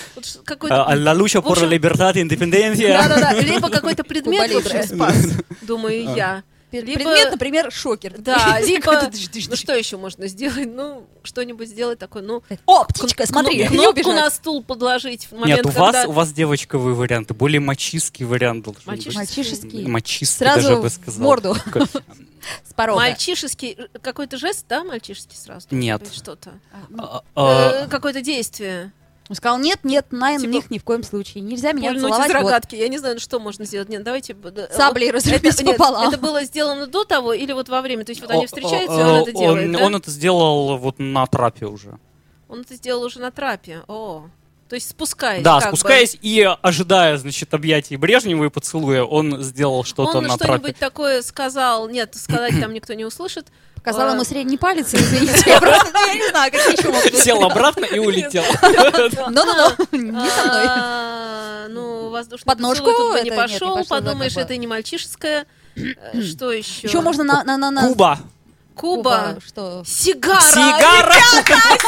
[0.45, 2.89] какой-то А, La lucha por la libertad independencia.
[2.89, 4.97] да-да-да, либо какой-то предмет Куба в общем, Либре.
[4.97, 5.17] спас,
[5.63, 6.43] думаю я.
[6.73, 8.15] Либо- Предмет, например, шокер.
[8.19, 9.11] Да, либо,
[9.51, 10.69] ну что еще можно сделать?
[10.73, 12.45] Ну, что-нибудь сделать такое, ну...
[12.65, 15.81] О, птичка, смотри, кнопку на стул подложить в момент, Нет, у когда...
[15.81, 18.87] вас, у вас девочковые варианты, более мачистский вариант должен быть.
[18.87, 19.19] Мальчишеский.
[19.19, 19.87] Мальчишеский.
[19.89, 21.23] Мачистский даже Сразу бы сказал.
[21.25, 21.57] морду.
[22.69, 23.01] С порога.
[23.01, 25.67] Мальчишеский, э, какой-то жест, да, мальчишеский сразу?
[25.73, 26.03] Нет.
[26.13, 26.53] Что-то.
[26.97, 28.93] а, а, Э, Какое-то действие.
[29.31, 31.43] Он сказал, нет, нет, на Типа, них ни в коем случае.
[31.45, 32.29] Нельзя меня Пульнуть из целовать.
[32.33, 32.35] вот.
[32.35, 32.75] рогатки.
[32.75, 33.89] Я не знаю, что можно сделать.
[33.89, 34.37] Нет, давайте...
[34.73, 36.09] Саблей вот разрубить это, нет, пополам.
[36.09, 38.05] это было сделано до того или вот во время?
[38.05, 39.85] То есть вот они о- встречаются, и о- он это делает, он, да?
[39.85, 41.97] он это сделал вот на трапе уже.
[42.49, 43.83] Он это сделал уже на трапе.
[43.87, 44.25] О,
[44.69, 45.45] то есть спускаясь.
[45.45, 45.77] да, как бы.
[45.77, 50.77] спускаясь и ожидая, значит, объятий Брежнева и поцелуя, он сделал что-то Он на что-нибудь трапе.
[50.81, 51.89] такое сказал.
[51.89, 53.47] Нет, сказать там никто не услышит.
[53.83, 55.43] Показала ему средний палец, извините.
[55.51, 57.23] Я просто, я не знаю, какие еще могут быть.
[57.23, 58.45] Сел обратно и улетел.
[59.31, 60.65] Ну-ну-ну, не со мной.
[60.69, 63.83] А, Ну, воздушный Подножку тут не пошел.
[63.89, 65.47] Подумаешь, это не мальчишеское.
[65.77, 66.87] Э, Что еще?
[66.89, 67.43] Еще можно на...
[67.45, 67.89] на- на- на-
[68.81, 69.35] Куба.
[69.35, 69.41] Куба.
[69.47, 69.83] Что?
[69.85, 70.41] Сигара.
[70.41, 71.15] Сигара!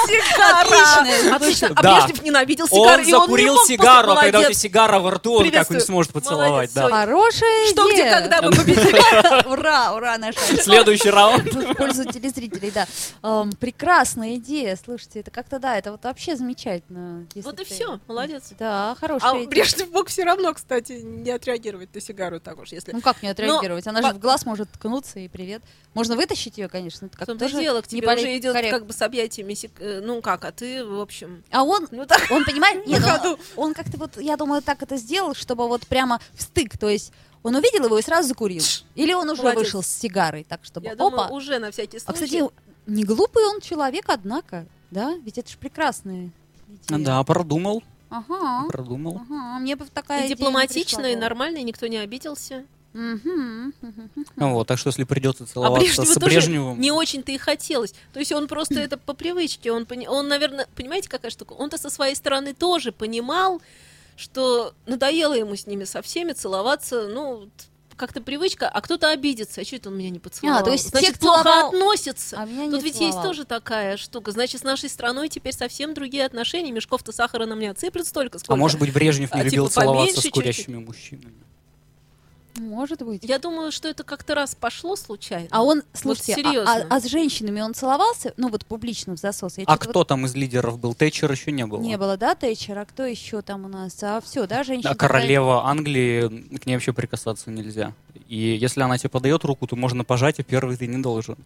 [0.61, 1.37] Отлично.
[1.37, 1.69] Отлично.
[1.75, 1.95] А Да.
[2.01, 5.71] Брежнев ненавидел сигары, Он закурил сигару, а когда у тебя сигара во рту, он как
[5.71, 6.73] не сможет поцеловать.
[6.75, 6.89] Да.
[6.91, 9.49] Хорошая Что, где, когда мы победили?
[9.49, 10.39] Ура, ура, наша.
[10.63, 11.45] Следующий раунд.
[11.53, 12.87] В пользу телезрителей, да.
[13.59, 17.27] Прекрасная идея, слушайте, это как-то, да, это вот вообще замечательно.
[17.37, 18.51] Вот и все, молодец.
[18.59, 19.49] Да, хорошая А идея.
[19.49, 22.93] Брежнев мог все равно, кстати, не отреагировать на сигару так уж, если...
[22.93, 23.87] Ну как не отреагировать?
[23.87, 25.63] Она же в глаз может ткнуться и привет.
[25.95, 26.82] Можно вытащить ее, конечно.
[26.89, 28.75] Это В как том-то и тоже дело, к не тебе уже идет коррект.
[28.75, 32.31] как бы с объятиями, э, ну как, а ты, в общем, А он, ну так,
[32.31, 36.21] он понимает, нет, он, он как-то вот, я думаю, так это сделал, чтобы вот прямо
[36.35, 37.13] в стык, то есть
[37.43, 38.63] он увидел его и сразу закурил.
[38.95, 39.65] Или он уже Молодец.
[39.65, 41.11] вышел с сигарой, так чтобы я опа.
[41.11, 42.11] думаю, уже на всякий случай.
[42.11, 42.45] А, кстати,
[42.87, 45.15] не глупый он человек, однако, да?
[45.25, 46.31] Ведь это же прекрасная
[46.89, 47.05] идея.
[47.05, 47.83] Да, продумал.
[48.11, 48.69] Ага.
[48.69, 49.23] Продумал.
[49.29, 52.65] Ага, мне бы такая и дипломатично, и нормально, и никто не обиделся.
[52.95, 53.73] Ну
[54.55, 56.81] Вот, так что если придется А целоваться Брежневу с Брежневым...
[56.81, 57.95] не очень-то и хотелось.
[58.13, 59.73] То есть он просто это по привычке.
[59.73, 61.53] Он, он, наверное, понимаете, какая штука?
[61.55, 63.61] Он-то со своей стороны тоже понимал,
[64.17, 67.49] что надоело ему с ними со всеми целоваться, ну,
[67.97, 70.61] как-то привычка, а кто-то обидится, а что это он меня не поцеловал?
[70.61, 72.37] А, то есть Значит, плохо целовал, относится.
[72.39, 73.17] А меня не Тут ведь целовал.
[73.17, 74.33] есть тоже такая штука.
[74.33, 76.73] Значит, с нашей страной теперь совсем другие отношения.
[76.73, 78.55] Мешков-то сахара нам не отсыплет столько, сколько.
[78.55, 80.33] А может быть, Брежнев не А, любил типа, целоваться с чуть-чуть.
[80.35, 81.35] курящими мужчинами?
[82.57, 83.25] Может быть.
[83.25, 85.49] Я думаю, что это как-то раз пошло случайно.
[85.51, 86.87] А он, слушайте, а- серьезно.
[86.91, 88.35] а, а с женщинами он целовался?
[88.37, 89.57] Ну вот публично в засос.
[89.59, 90.95] Я А кто там из лидеров был?
[90.95, 91.79] Тэтчер еще не было.
[91.79, 92.79] вот Не было, да, Тэтчер?
[92.79, 93.97] А кто еще там у нас?
[94.03, 94.91] А все, да, женщина?
[94.91, 96.29] А королева Англии,
[96.59, 97.95] к ней вообще прикасаться нельзя.
[98.29, 101.37] И если она тебе подает руку, то можно пожать, а первый ты не должен.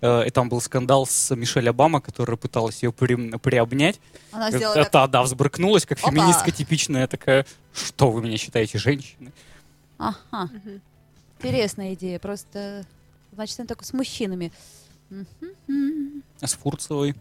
[0.00, 4.00] Э, И там был скандал с Мишель Обама, которая пыталась ее при- приобнять.
[4.32, 5.10] Она сделала Это, так.
[5.10, 6.10] да, взбрыкнулась, как Опа.
[6.10, 7.44] феминистка типичная такая.
[7.74, 9.32] Что вы меня считаете женщиной?
[9.98, 10.50] Ага.
[10.52, 10.80] Мгм.
[11.38, 12.18] Интересная идея.
[12.18, 12.84] Просто,
[13.32, 14.52] значит, он только с мужчинами.
[16.40, 17.14] А с Фурцевой?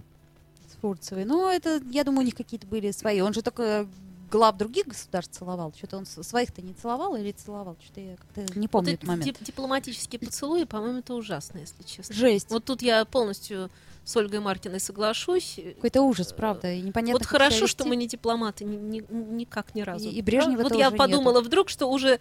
[0.72, 1.26] С Фурцевой.
[1.26, 3.22] Ну, это, я думаю, у них какие-то были свои.
[3.22, 3.88] Он же только
[4.32, 5.74] глав других государств целовал.
[5.78, 7.78] Что-то он своих-то не целовал или целовал?
[7.84, 9.26] Что-то я как-то не помню вот этот момент.
[9.28, 12.16] дип- дипломатические поцелуи, по-моему, это ужасно, если честно.
[12.16, 12.50] Жесть.
[12.50, 13.70] Вот тут я полностью
[14.06, 15.60] с Ольгой Маркиной соглашусь.
[15.76, 16.74] Какой-то ужас, правда.
[16.74, 19.06] И непонятно, вот хорошо, что мы не дипломаты, ни- ни-
[19.36, 20.10] никак ни разу.
[20.10, 20.98] И- и Брежнева вот тоже я нету.
[20.98, 22.20] подумала вдруг, что уже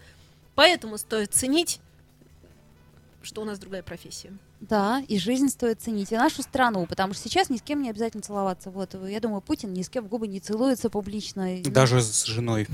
[0.55, 1.79] поэтому стоит ценить,
[3.21, 4.33] что у нас другая профессия.
[4.59, 7.89] Да, и жизнь стоит ценить, и нашу страну, потому что сейчас ни с кем не
[7.89, 8.71] обязательно целоваться.
[8.71, 11.61] Вот, я думаю, Путин ни с кем в губы не целуется публично.
[11.63, 12.67] Даже с женой.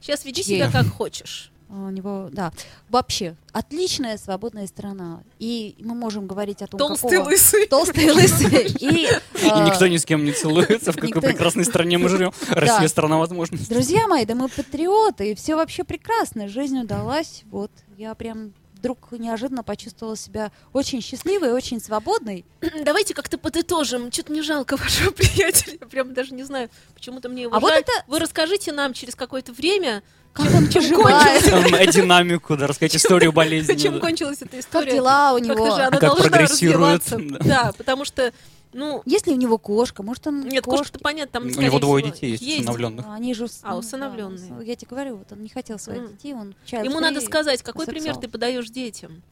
[0.00, 0.58] Сейчас веди Чьей?
[0.58, 1.52] себя как хочешь.
[1.70, 2.50] У него, да.
[2.88, 5.22] Вообще, отличная свободная страна.
[5.38, 7.28] И мы можем говорить о том, Толстый, какого...
[7.28, 7.66] лысый.
[7.66, 8.66] Толстый лысый.
[8.80, 12.08] И, И а, никто ни с кем не целуется, в какой никто- прекрасной стране мы
[12.08, 12.32] живем.
[12.48, 13.72] Россия страна возможностей.
[13.72, 16.48] Друзья мои, да мы патриоты, и все вообще прекрасно.
[16.48, 17.42] Жизнь удалась.
[17.50, 22.44] Вот, я прям вдруг неожиданно почувствовала себя очень счастливой, очень свободной.
[22.84, 24.10] Давайте как-то подытожим.
[24.12, 25.78] Что-то мне жалко вашего приятеля.
[25.80, 27.80] Я прям даже не знаю, почему-то мне его А вот жаль.
[27.80, 30.02] это- Вы расскажите нам через какое-то время,
[30.38, 33.74] Как он Там, э, динамику, да, рассказать историю болезни.
[33.74, 34.00] чем да.
[34.00, 34.92] кончилась эта как история.
[34.92, 35.66] дела у Как-то него.
[35.76, 37.38] же она Как должна прогрессирует, развиваться.
[37.44, 37.62] да.
[37.64, 38.32] Да, потому что,
[38.72, 40.02] ну, Есть ли у него кошка?
[40.02, 40.78] Может, он нет, кошки?
[40.78, 43.04] кошка-то понятно, там, У него двое детей есть, усыновленных.
[43.06, 43.48] А, Они же...
[43.48, 44.50] с- А, усыновленные.
[44.50, 47.86] да, Я тебе говорю, вот он не хотел своих детей, он Ему надо сказать, какой
[47.86, 48.02] сексуал.
[48.04, 49.22] пример ты подаешь детям.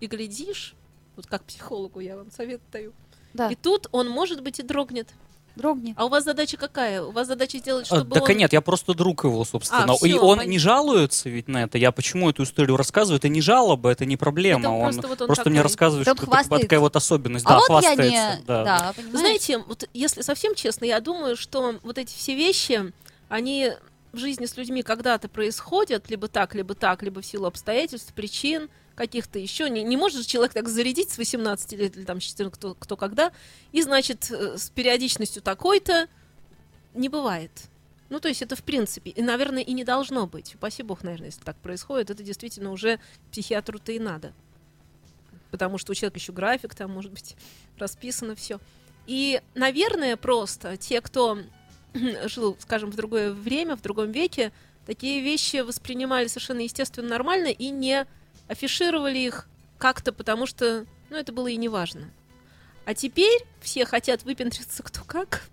[0.00, 0.74] И глядишь,
[1.16, 2.92] вот как психологу я вам совет даю.
[3.32, 5.08] Да, И тут он, может быть, и дрогнет.
[5.56, 5.94] Дрогни.
[5.96, 7.02] А у вас задача какая?
[7.02, 8.36] У вас задача сделать, А, чтобы Так он...
[8.36, 9.84] нет, я просто друг его, собственно.
[9.92, 10.50] А, и всё, он понятно.
[10.50, 11.78] не жалуется ведь на это.
[11.78, 13.18] Я почему эту историю рассказываю?
[13.18, 14.60] Это не жалоба, это не проблема.
[14.60, 15.68] Это он просто вот он просто мне такой.
[15.70, 17.46] рассказывает, Он что это такая вот особенность.
[17.46, 18.38] А да, вот я хвастается.
[18.38, 18.44] не...
[18.46, 18.64] да.
[18.64, 18.94] Да?
[19.12, 22.92] Знаете, вот если совсем честно, я думаю, что вот эти все вещи,
[23.28, 23.72] они
[24.12, 28.68] в жизни с людьми когда-то происходят, либо так, либо так, либо в силу обстоятельств, причин
[28.94, 29.68] каких-то еще.
[29.68, 32.74] Не, не может же человек так зарядить с 18 лет или там с 14, кто,
[32.74, 33.32] кто когда,
[33.72, 36.08] и, значит, э, с периодичностью такой-то
[36.94, 37.50] не бывает.
[38.10, 40.54] Ну, то есть это в принципе, и, наверное, и не должно быть.
[40.54, 43.00] Упаси бог, наверное, если так происходит, это действительно уже
[43.32, 44.32] психиатру-то и надо.
[45.50, 47.36] Потому что у человека еще график, там, может быть,
[47.78, 48.60] расписано все.
[49.06, 51.38] И, наверное, просто те, кто
[52.26, 54.52] жил, скажем, в другое время, в другом веке,
[54.86, 58.06] такие вещи воспринимали совершенно естественно, нормально и не
[58.48, 59.46] афишировали их
[59.78, 62.10] как-то, потому что, ну, это было и не важно.
[62.84, 65.48] А теперь все хотят выпендриться кто как,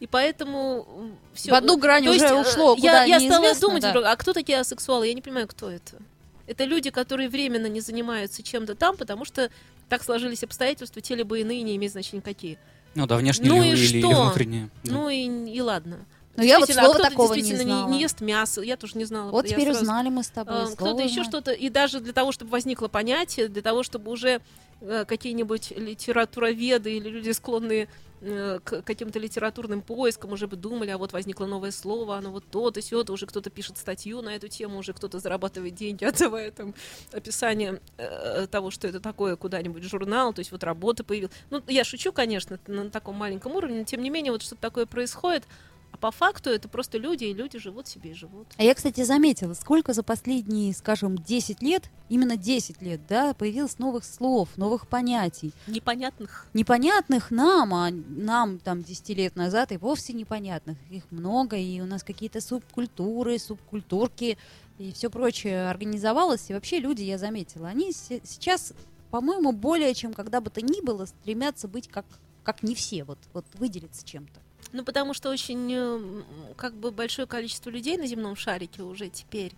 [0.00, 1.50] и поэтому все.
[1.50, 4.12] В одну грань То уже есть, э, ушло, я, куда я стала думать, да.
[4.12, 5.06] а кто такие асексуалы?
[5.06, 5.98] Я не понимаю, кто это.
[6.46, 9.50] Это люди, которые временно не занимаются чем-то там, потому что
[9.88, 12.58] так сложились обстоятельства, те либо иные, не имеет значения какие.
[12.94, 14.22] Ну да, внешне Ну или, и или- или что?
[14.22, 14.70] внутреннее.
[14.82, 14.92] Да.
[14.92, 16.04] Ну и, и ладно.
[16.36, 17.90] Ну, я вот а слова кто-то такого не знала.
[17.90, 19.30] не, ест мясо, я тоже не знала.
[19.30, 20.54] Вот я теперь сразу- узнали мы с тобой.
[20.54, 24.40] А, кто-то еще что-то, и даже для того, чтобы возникло понятие, для того, чтобы уже
[24.80, 27.88] э, какие-нибудь литературоведы или люди, склонные
[28.22, 32.44] э, к каким-то литературным поискам, уже бы думали, а вот возникло новое слово, оно вот
[32.50, 36.74] то-то, сё-то, уже кто-то пишет статью на эту тему, уже кто-то зарабатывает деньги, отдавая там
[37.12, 41.34] описание э, того, что это такое, куда-нибудь журнал, то есть вот работа появилась.
[41.50, 44.86] Ну, я шучу, конечно, на таком маленьком уровне, но тем не менее, вот что-то такое
[44.86, 45.69] происходит, а
[46.00, 48.48] по факту это просто люди, и люди живут себе и живут.
[48.56, 53.78] А я, кстати, заметила, сколько за последние, скажем, 10 лет, именно 10 лет, да, появилось
[53.78, 55.52] новых слов, новых понятий.
[55.66, 56.46] Непонятных.
[56.54, 60.78] Непонятных нам, а нам там 10 лет назад и вовсе непонятных.
[60.90, 64.38] Их много, и у нас какие-то субкультуры, субкультурки
[64.78, 66.48] и все прочее организовалось.
[66.48, 68.72] И вообще люди, я заметила, они се- сейчас,
[69.10, 72.06] по-моему, более чем когда бы то ни было, стремятся быть как,
[72.42, 74.40] как не все, вот, вот выделиться чем-то.
[74.72, 76.24] Ну, потому что очень,
[76.56, 79.52] как бы, большое количество людей на земном шарике уже теперь,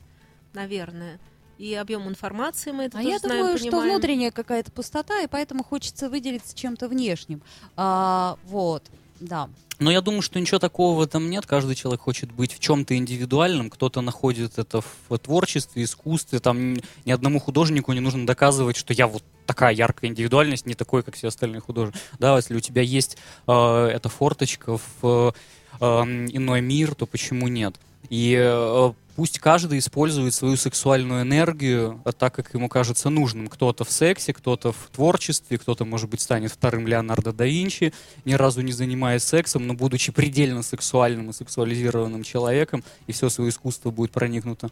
[0.55, 1.19] наверное.
[1.59, 3.91] И объем информации мы это А тоже я знаем, думаю, что понимаем.
[3.93, 7.43] внутренняя какая-то пустота, и поэтому хочется выделиться чем-то внешним.
[7.77, 8.85] А, вот,
[9.21, 9.49] да.
[9.83, 11.45] Но я думаю, что ничего такого в этом нет.
[11.47, 13.68] Каждый человек хочет быть в чем-то индивидуальным.
[13.68, 16.39] Кто-то находит это в творчестве, искусстве.
[16.39, 16.74] Там
[17.05, 21.16] ни одному художнику не нужно доказывать, что я вот такая яркая индивидуальность, не такой, как
[21.16, 21.99] все остальные художники.
[22.18, 23.16] Да, если у тебя есть
[23.49, 25.35] э, эта форточка в
[25.80, 27.74] э, иной мир, то почему нет?
[28.13, 33.49] И э, пусть каждый использует свою сексуальную энергию э, так, как ему кажется нужным.
[33.49, 37.95] Кто-то в сексе, кто-то в творчестве, кто-то, может быть, станет вторым Леонардо да Винчи,
[38.27, 43.49] ни разу не занимаясь сексом, но будучи предельно сексуальным и сексуализированным человеком, и все свое
[43.49, 44.69] искусство будет проникнуто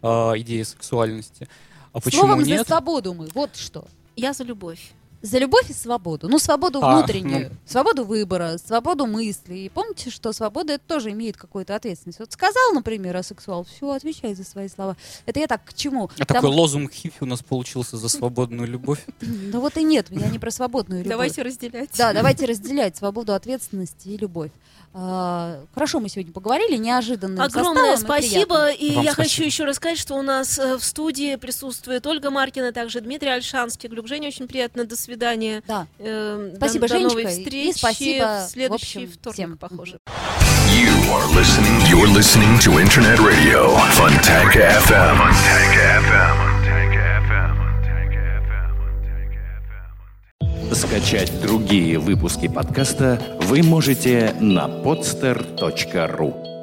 [0.00, 1.48] э, идеей сексуальности.
[1.92, 2.60] А почему Словом, нет?
[2.60, 3.86] за свободу мы, вот что.
[4.14, 4.92] Я за любовь.
[5.24, 6.28] За любовь и свободу.
[6.28, 9.54] Ну, свободу А, внутреннюю, свободу выбора, свободу мысли.
[9.54, 12.18] И помните, что свобода это тоже имеет какую-то ответственность.
[12.18, 14.98] Вот сказал, например, асексуал, все, отвечай за свои слова.
[15.24, 16.10] Это я так к чему?
[16.18, 19.00] А Там- такой лозунг хиппи у нас получился за свободную любовь.
[19.50, 21.10] Да вот и нет, я не про свободную любовь.
[21.10, 21.90] Давайте разделять.
[21.96, 24.50] Да, давайте разделять свободу, ответственность и любовь.
[24.96, 28.70] А, хорошо, мы сегодня поговорили, неожиданным Огромное и спасибо.
[28.70, 29.34] И Вам я спасибо.
[29.34, 33.88] хочу еще рассказать, что у нас э, в студии присутствует Ольга Маркина, также Дмитрий Альшанский.
[33.88, 34.84] Говорю, Женя, очень приятно.
[34.84, 35.13] До свидания.
[35.16, 35.86] Да.
[35.98, 39.58] Э, до- Спасибо, до, новой Женечка, и встречи спасибо, в следующий в общем, вторник, всем.
[39.58, 39.98] похоже.
[40.70, 41.80] You are listening.
[41.88, 45.16] You're listening to Internet Radio Fontanka FM.
[45.18, 46.34] Fontanka FM.
[50.74, 56.53] Скачать другие выпуски подкаста вы можете на podster.ru.